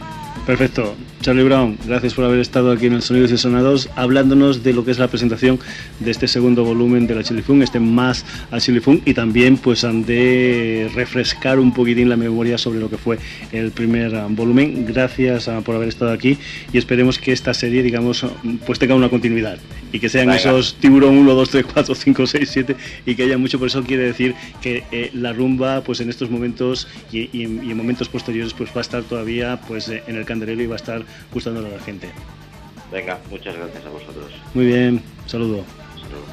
Perfecto. 0.49 0.97
Charlie 1.21 1.43
Brown, 1.43 1.77
gracias 1.85 2.15
por 2.15 2.25
haber 2.25 2.39
estado 2.39 2.73
aquí 2.73 2.87
en 2.87 2.95
el 2.95 3.03
Sonidos 3.03 3.31
y 3.33 3.37
Sonados 3.37 3.91
hablándonos 3.97 4.63
de 4.63 4.73
lo 4.73 4.83
que 4.83 4.93
es 4.93 4.99
la 4.99 5.09
presentación 5.09 5.59
de 6.01 6.11
este 6.11 6.27
segundo 6.27 6.65
volumen 6.65 7.07
de 7.07 7.17
la 7.17 7.23
Chilifun, 7.23 7.61
este 7.61 7.81
más 7.81 8.25
al 8.51 8.63
Chilifun 8.63 9.03
y 9.05 9.13
también 9.13 9.59
pues 9.59 9.85
han 9.85 10.07
de 10.07 10.91
refrescar 10.95 11.59
un 11.59 11.75
poquitín 11.75 12.09
la 12.09 12.17
memoria 12.17 12.57
sobre 12.57 12.81
lo 12.81 12.89
que 12.89 12.97
fue 12.97 13.19
el 13.53 13.73
primer 13.73 14.15
ah, 14.15 14.27
volumen. 14.31 14.87
Gracias 14.87 15.49
ah, 15.49 15.61
por 15.63 15.75
haber 15.75 15.89
estado 15.89 16.13
aquí 16.13 16.39
y 16.73 16.79
esperemos 16.79 17.19
que 17.19 17.33
esta 17.33 17.53
serie, 17.53 17.83
digamos, 17.83 18.25
pues 18.65 18.79
tenga 18.79 18.95
una 18.95 19.11
continuidad 19.11 19.59
y 19.93 19.99
que 19.99 20.09
sean 20.09 20.29
Venga. 20.29 20.39
esos 20.39 20.77
tiburón 20.77 21.19
1, 21.19 21.35
2, 21.35 21.51
3, 21.51 21.67
4, 21.75 21.95
5, 21.95 22.27
6, 22.27 22.49
7 22.51 22.77
y 23.05 23.15
que 23.17 23.25
haya 23.25 23.37
mucho. 23.37 23.59
Por 23.59 23.69
eso 23.69 23.83
quiere 23.83 24.05
decir 24.05 24.35
que 24.63 24.85
eh, 24.93 25.11
la 25.13 25.35
rumba, 25.35 25.83
pues 25.83 26.01
en 26.01 26.09
estos 26.09 26.31
momentos 26.31 26.89
y, 27.13 27.29
y 27.37 27.45
en, 27.45 27.67
y 27.67 27.71
en 27.71 27.77
momentos 27.77 28.09
posteriores, 28.09 28.55
pues 28.55 28.71
va 28.71 28.79
a 28.79 28.81
estar 28.81 29.03
todavía 29.03 29.61
pues 29.69 29.91
eh, 29.91 30.03
en 30.07 30.17
el 30.17 30.25
candelero 30.39 30.63
y 30.63 30.67
va 30.67 30.75
a 30.75 30.77
estar 30.77 31.03
gustándole 31.33 31.69
a 31.69 31.73
la 31.79 31.81
gente. 31.81 32.11
Venga, 32.93 33.19
muchas 33.31 33.57
gracias 33.57 33.85
a 33.85 33.89
vosotros. 33.91 34.31
Muy 34.55 34.67
bien, 34.67 35.03
saludo. 35.27 35.65
Hasta 35.95 36.09
luego. 36.09 36.27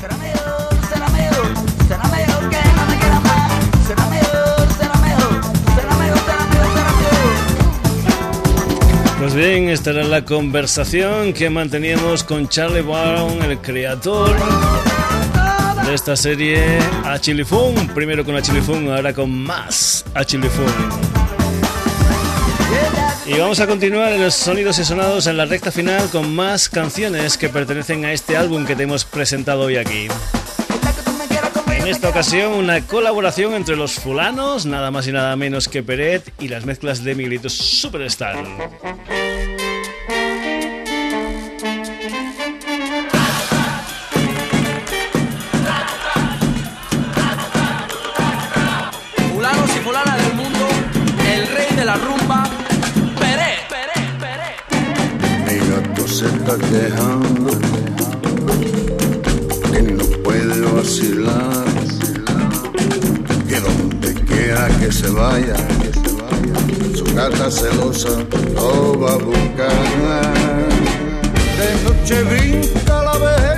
Será 0.00 0.16
mejor, 0.16 0.68
será 0.88 1.08
mejor, 1.08 1.46
será 1.86 2.08
mejor 2.08 2.48
que 2.50 2.56
no 2.56 2.86
me 2.88 2.96
quiera 2.98 3.20
más. 3.20 3.52
Será 3.86 4.06
mejor, 4.08 4.68
será 4.78 4.96
mejor, 4.96 5.40
será 5.76 5.94
mejor, 5.96 6.18
será 6.18 6.44
mejor, 6.46 6.74
será 6.74 6.92
mejor. 6.92 7.12
Pues 9.18 9.34
bien, 9.34 9.68
esta 9.68 9.90
era 9.90 10.02
la 10.04 10.24
conversación 10.24 11.32
que 11.32 11.48
manteníamos 11.50 12.24
con 12.24 12.48
Charlie 12.48 12.80
Brown, 12.80 13.40
el 13.42 13.58
creador 13.58 14.34
de 15.86 15.94
esta 15.94 16.16
serie 16.16 16.78
A 17.04 17.20
Chilifun. 17.20 17.86
Primero 17.94 18.24
con 18.24 18.34
A 18.34 18.42
Chilifun, 18.42 18.90
ahora 18.90 19.12
con 19.12 19.30
más 19.30 20.04
A 20.14 20.24
Chilifun. 20.24 21.21
Y 23.26 23.38
vamos 23.38 23.60
a 23.60 23.66
continuar 23.66 24.12
en 24.12 24.22
los 24.22 24.34
sonidos 24.34 24.78
y 24.78 24.84
sonados 24.84 25.26
en 25.26 25.36
la 25.36 25.44
recta 25.44 25.70
final 25.70 26.08
con 26.10 26.34
más 26.34 26.68
canciones 26.68 27.38
que 27.38 27.48
pertenecen 27.48 28.04
a 28.04 28.12
este 28.12 28.36
álbum 28.36 28.66
que 28.66 28.76
te 28.76 28.82
hemos 28.82 29.04
presentado 29.04 29.62
hoy 29.62 29.76
aquí. 29.76 30.08
En 31.68 31.86
esta 31.86 32.10
ocasión 32.10 32.52
una 32.52 32.86
colaboración 32.86 33.54
entre 33.54 33.74
los 33.74 33.94
fulanos, 33.94 34.66
nada 34.66 34.90
más 34.90 35.08
y 35.08 35.12
nada 35.12 35.34
menos 35.34 35.68
que 35.68 35.82
Peret 35.82 36.32
y 36.40 36.48
las 36.48 36.64
mezclas 36.64 37.02
de 37.02 37.14
Miguelito 37.14 37.48
Superstar. 37.48 38.36
Quejando 56.58 57.50
que 59.72 59.82
no 59.82 60.04
puede 60.22 60.60
vacilar, 60.72 61.64
que 63.48 63.60
donde 63.60 64.14
quiera 64.24 64.68
que 64.78 64.92
se 64.92 65.08
vaya, 65.10 65.56
su 66.94 67.04
gata 67.14 67.50
celosa 67.50 68.10
lo 68.54 69.00
va 69.00 69.12
a 69.12 69.16
buscar. 69.16 70.34
De 71.58 71.68
noche 71.84 72.22
brinca 72.24 73.02
la 73.02 73.18
verga, 73.18 73.51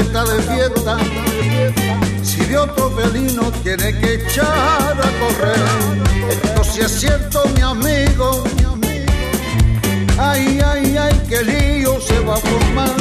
está 0.00 0.24
de 0.24 0.42
fiesta. 0.42 0.96
Si 2.22 2.40
de 2.44 2.56
otro 2.56 2.90
felino 2.90 3.50
tiene 3.62 3.98
que 3.98 4.14
echar 4.14 4.46
a 4.92 5.10
correr, 5.20 6.30
esto 6.30 6.64
sí 6.64 6.80
es 6.80 6.92
cierto, 7.00 7.42
mi 7.54 7.62
amigo. 7.62 8.44
Ay, 10.18 10.60
ay, 10.64 10.96
ay, 10.96 11.22
qué 11.28 11.42
lío 11.42 12.00
se 12.00 12.18
va 12.20 12.34
a 12.34 12.38
formar 12.38 12.96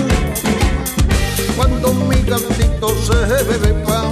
cuando 1.55 1.93
mi 1.93 2.21
gatito 2.21 2.89
se 3.05 3.43
bebe 3.43 3.73
pan. 3.85 4.11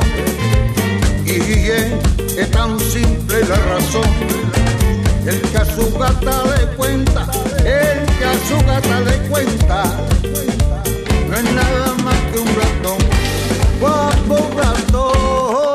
Y 1.25 1.69
es, 1.69 2.37
es 2.37 2.51
tan 2.51 2.79
simple 2.79 3.41
la 3.45 3.57
razón. 3.57 4.09
El 5.25 5.41
que 5.41 5.57
a 5.57 5.65
su 5.65 5.91
gata 5.97 6.43
le 6.43 6.67
cuenta, 6.75 7.27
el 7.59 8.05
que 8.17 8.25
a 8.25 8.33
su 8.47 8.57
gata 8.65 8.99
le 9.01 9.17
cuenta, 9.29 9.83
no 11.29 11.35
es 11.35 11.53
nada 11.53 11.94
que 12.35 12.41
un 12.41 12.47
ratón, 12.55 12.97
guapo 13.79 14.49
ratón. 14.57 15.74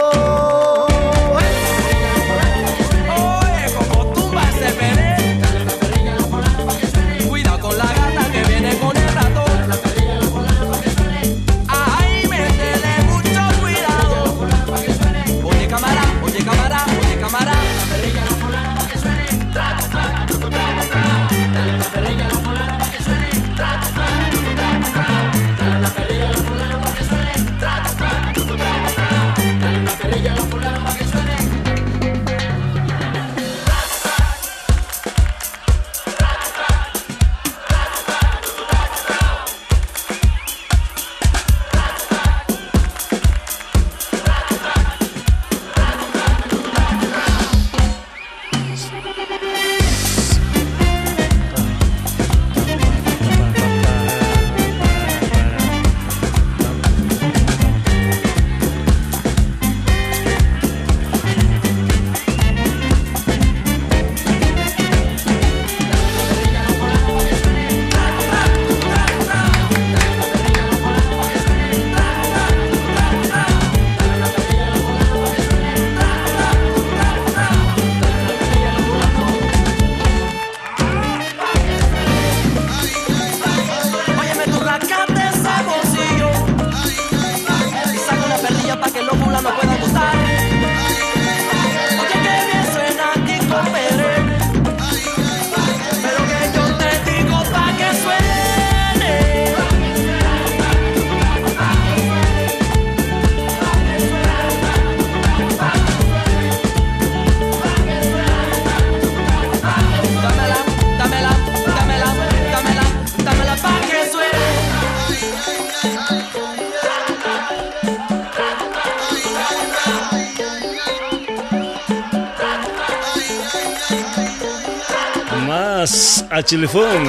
A 126.40 126.42
Chilifón. 126.42 127.06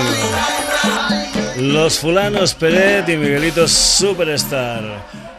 Los 1.58 2.00
fulanos 2.00 2.54
Peret 2.54 3.08
y 3.08 3.18
Miguelito 3.18 3.68
Superstar. 3.68 4.84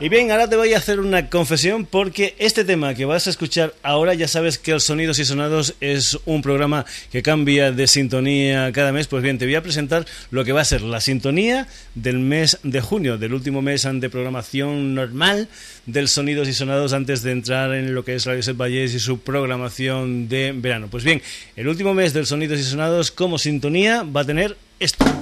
Y 0.03 0.09
bien, 0.09 0.33
ahora 0.33 0.49
te 0.49 0.57
voy 0.57 0.75
a 0.75 0.79
hacer 0.79 0.99
una 0.99 1.31
confesión 1.31 1.87
porque 1.87 2.35
este 2.41 2.65
tema 2.65 2.93
que 2.93 3.05
vas 3.05 3.29
a 3.29 3.31
escuchar 3.31 3.73
ahora 3.85 4.15
ya 4.15 4.27
sabes 4.27 4.59
que 4.59 4.73
el 4.73 4.81
Sonidos 4.81 5.21
y 5.21 5.25
Sonados 5.25 5.77
es 5.81 6.19
un 6.25 6.43
programa 6.43 6.85
que 7.13 7.23
cambia 7.23 7.71
de 7.71 7.87
sintonía 7.87 8.73
cada 8.73 8.91
mes. 8.91 9.07
Pues 9.07 9.23
bien, 9.23 9.39
te 9.39 9.45
voy 9.45 9.55
a 9.55 9.63
presentar 9.63 10.05
lo 10.33 10.45
que 10.45 10.51
va 10.51 10.61
a 10.61 10.65
ser 10.65 10.83
la 10.83 11.01
sintonía 11.01 11.69
del 11.95 12.19
mes 12.19 12.59
de 12.65 12.81
junio, 12.81 13.17
del 13.17 13.33
último 13.33 13.63
mes 13.63 13.87
de 13.89 14.11
programación 14.11 14.97
normal 14.97 15.47
del 15.87 16.09
Sonidos 16.09 16.49
y 16.49 16.53
Sonados 16.53 16.95
antes 16.95 17.23
de 17.23 17.31
entrar 17.31 17.73
en 17.73 17.95
lo 17.95 18.05
que 18.05 18.17
es 18.17 18.27
Radio 18.27 18.43
Set 18.43 18.57
Valles 18.57 18.95
y 18.95 18.99
su 18.99 19.21
programación 19.21 20.29
de 20.29 20.53
verano. 20.53 20.89
Pues 20.91 21.05
bien, 21.05 21.23
el 21.55 21.69
último 21.69 21.95
mes 21.95 22.13
del 22.13 22.27
Sonidos 22.27 22.59
y 22.59 22.65
Sonados 22.65 23.13
como 23.13 23.39
sintonía 23.39 24.03
va 24.03 24.23
a 24.23 24.25
tener 24.25 24.57
esto. 24.81 25.22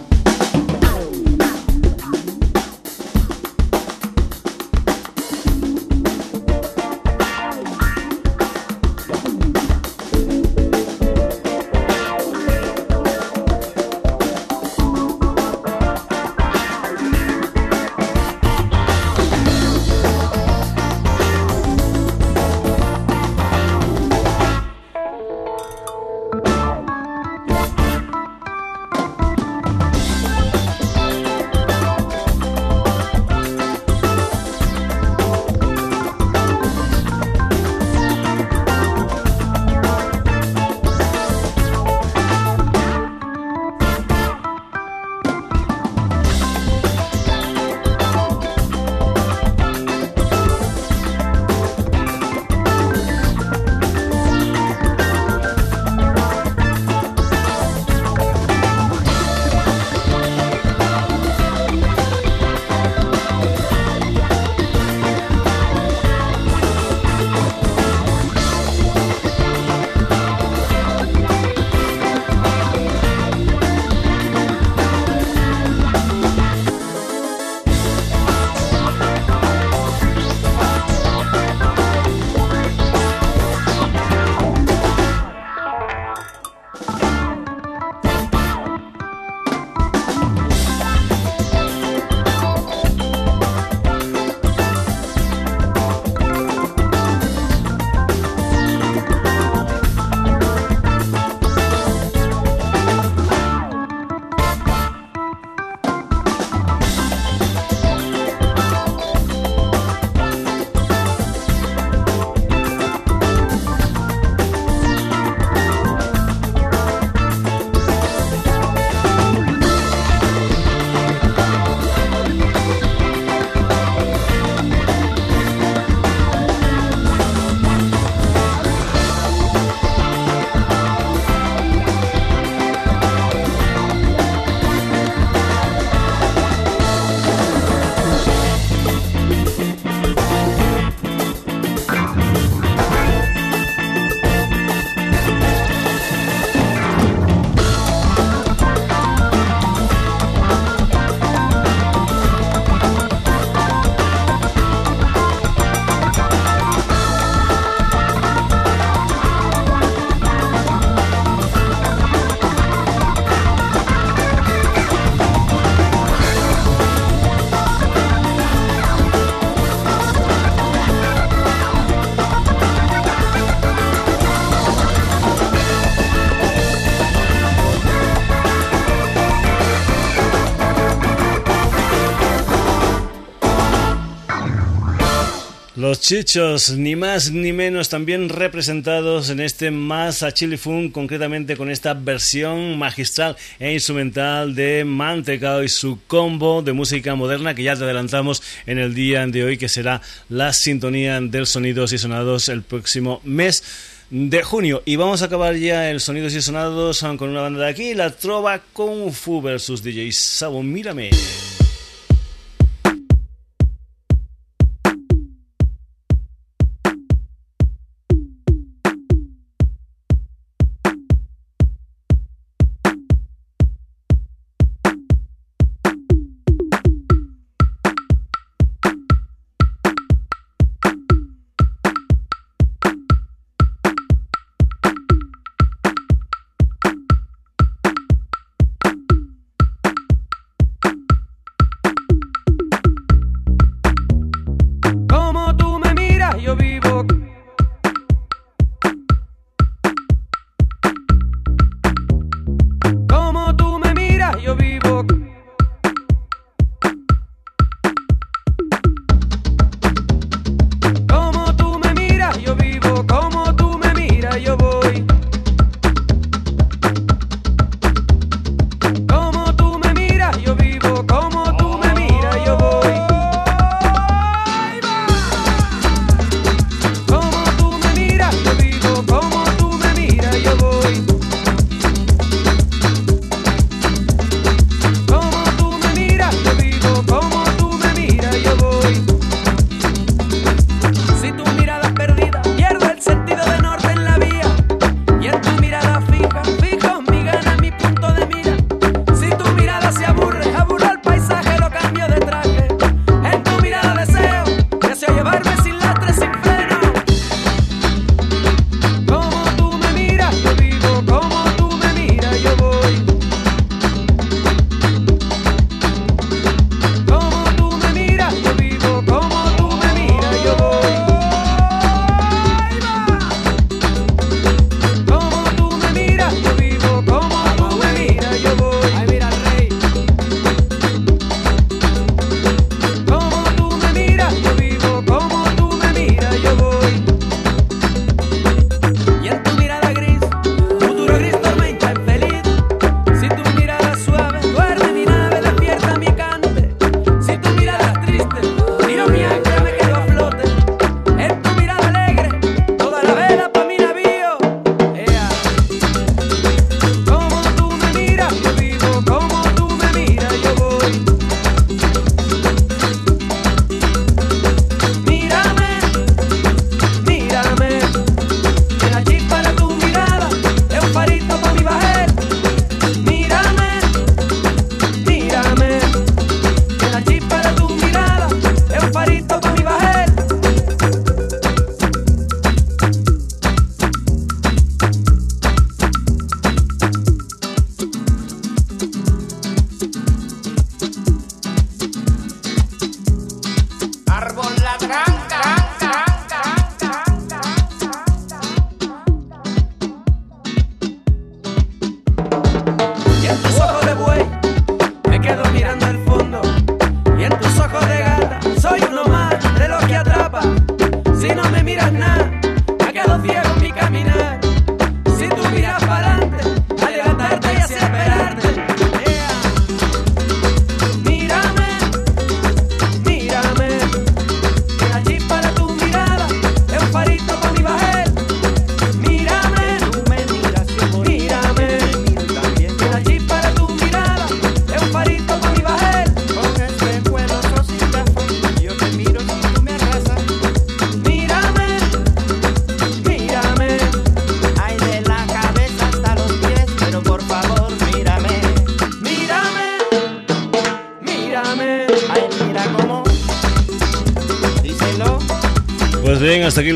Los 185.90 185.98
chichos, 185.98 186.70
ni 186.70 186.94
más 186.94 187.32
ni 187.32 187.52
menos, 187.52 187.88
también 187.88 188.28
representados 188.28 189.28
en 189.28 189.40
este 189.40 189.72
Más 189.72 190.22
a 190.22 190.32
Chili 190.32 190.56
Fun, 190.56 190.90
concretamente 190.90 191.56
con 191.56 191.68
esta 191.68 191.94
versión 191.94 192.78
magistral 192.78 193.36
e 193.58 193.72
instrumental 193.72 194.54
de 194.54 194.84
Mantecao 194.84 195.64
y 195.64 195.68
su 195.68 195.98
combo 196.06 196.62
de 196.62 196.74
música 196.74 197.16
moderna 197.16 197.56
que 197.56 197.64
ya 197.64 197.74
te 197.74 197.82
adelantamos 197.82 198.40
en 198.66 198.78
el 198.78 198.94
día 198.94 199.26
de 199.26 199.42
hoy, 199.42 199.58
que 199.58 199.68
será 199.68 200.00
la 200.28 200.52
sintonía 200.52 201.20
del 201.20 201.48
Sonidos 201.48 201.92
y 201.92 201.98
Sonados 201.98 202.48
el 202.48 202.62
próximo 202.62 203.20
mes 203.24 203.64
de 204.10 204.44
junio. 204.44 204.84
Y 204.86 204.94
vamos 204.94 205.22
a 205.22 205.24
acabar 205.24 205.56
ya 205.56 205.90
el 205.90 205.98
Sonidos 205.98 206.34
y 206.34 206.40
Sonados 206.40 207.00
con 207.18 207.30
una 207.30 207.40
banda 207.40 207.64
de 207.64 207.68
aquí, 207.68 207.94
la 207.94 208.10
Trova 208.10 208.60
Kung 208.72 209.10
Fu 209.10 209.42
versus 209.42 209.82
DJ 209.82 210.12
Sabo. 210.12 210.62
Mírame. 210.62 211.10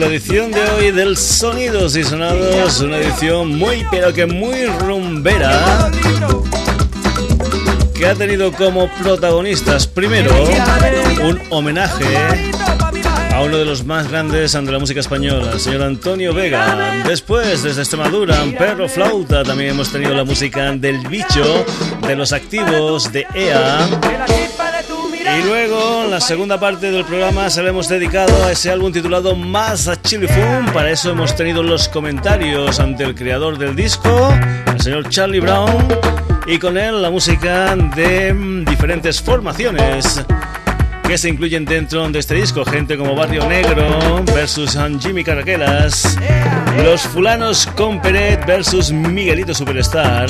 La 0.04 0.10
edición 0.10 0.50
de 0.50 0.62
hoy 0.62 0.90
del 0.90 1.16
Sonidos 1.16 1.96
y 1.96 2.04
Sonados, 2.04 2.80
una 2.80 2.98
edición 2.98 3.56
muy 3.56 3.86
pero 3.90 4.12
que 4.12 4.26
muy 4.26 4.66
rumbera 4.66 5.90
que 7.94 8.06
ha 8.06 8.14
tenido 8.14 8.52
como 8.52 8.88
protagonistas 9.02 9.86
primero 9.86 10.30
un 11.22 11.40
homenaje 11.48 12.04
a 13.34 13.40
uno 13.42 13.56
de 13.56 13.64
los 13.64 13.84
más 13.84 14.08
grandes 14.10 14.52
de 14.52 14.62
la 14.72 14.78
música 14.78 15.00
española, 15.00 15.52
el 15.52 15.60
señor 15.60 15.82
Antonio 15.82 16.32
Vega. 16.32 17.02
Después, 17.06 17.62
desde 17.62 17.80
Extremadura, 17.80 18.44
Perro 18.56 18.88
Flauta, 18.88 19.42
también 19.42 19.70
hemos 19.70 19.90
tenido 19.90 20.14
la 20.14 20.22
música 20.22 20.70
del 20.72 20.98
bicho, 21.08 21.64
de 22.06 22.14
los 22.14 22.32
activos, 22.32 23.10
de 23.10 23.26
EA. 23.34 23.88
Y 25.38 25.42
luego, 25.42 26.04
en 26.04 26.10
la 26.10 26.20
segunda 26.20 26.60
parte 26.60 26.90
del 26.90 27.04
programa, 27.04 27.50
se 27.50 27.62
lo 27.62 27.68
hemos 27.68 27.88
dedicado 27.88 28.44
a 28.44 28.52
ese 28.52 28.70
álbum 28.70 28.92
titulado 28.92 29.34
Más 29.34 29.88
a 29.88 30.00
Chili 30.00 30.28
Fun. 30.28 30.66
Para 30.72 30.90
eso 30.90 31.10
hemos 31.10 31.34
tenido 31.34 31.62
los 31.62 31.88
comentarios 31.88 32.78
ante 32.78 33.04
el 33.04 33.14
creador 33.14 33.58
del 33.58 33.74
disco, 33.74 34.32
el 34.66 34.80
señor 34.80 35.08
Charlie 35.08 35.40
Brown, 35.40 35.88
y 36.46 36.58
con 36.58 36.78
él 36.78 37.02
la 37.02 37.10
música 37.10 37.74
de 37.74 38.64
diferentes 38.68 39.20
formaciones 39.20 40.24
que 41.06 41.18
se 41.18 41.28
incluyen 41.28 41.64
dentro 41.64 42.08
de 42.08 42.18
este 42.18 42.34
disco. 42.34 42.64
Gente 42.64 42.96
como 42.96 43.14
Barrio 43.14 43.46
Negro 43.48 44.22
versus 44.34 44.78
Jimmy 45.00 45.24
Carraquelas, 45.24 46.16
Los 46.82 47.02
Fulanos 47.02 47.66
con 47.76 48.00
Peret 48.00 48.46
versus 48.46 48.92
Miguelito 48.92 49.52
Superstar. 49.52 50.28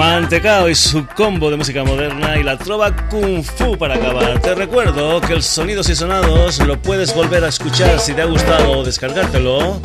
Mantecao 0.00 0.70
y 0.70 0.74
su 0.74 1.06
combo 1.08 1.50
de 1.50 1.58
música 1.58 1.84
moderna 1.84 2.38
y 2.38 2.42
la 2.42 2.56
trova 2.56 2.90
kung 3.10 3.44
fu 3.44 3.76
para 3.76 3.96
acabar. 3.96 4.40
Te 4.40 4.54
recuerdo 4.54 5.20
que 5.20 5.34
el 5.34 5.42
Sonidos 5.42 5.90
y 5.90 5.94
Sonados 5.94 6.58
lo 6.60 6.80
puedes 6.80 7.14
volver 7.14 7.44
a 7.44 7.48
escuchar 7.48 8.00
si 8.00 8.14
te 8.14 8.22
ha 8.22 8.24
gustado 8.24 8.78
o 8.78 8.82
descargártelo 8.82 9.78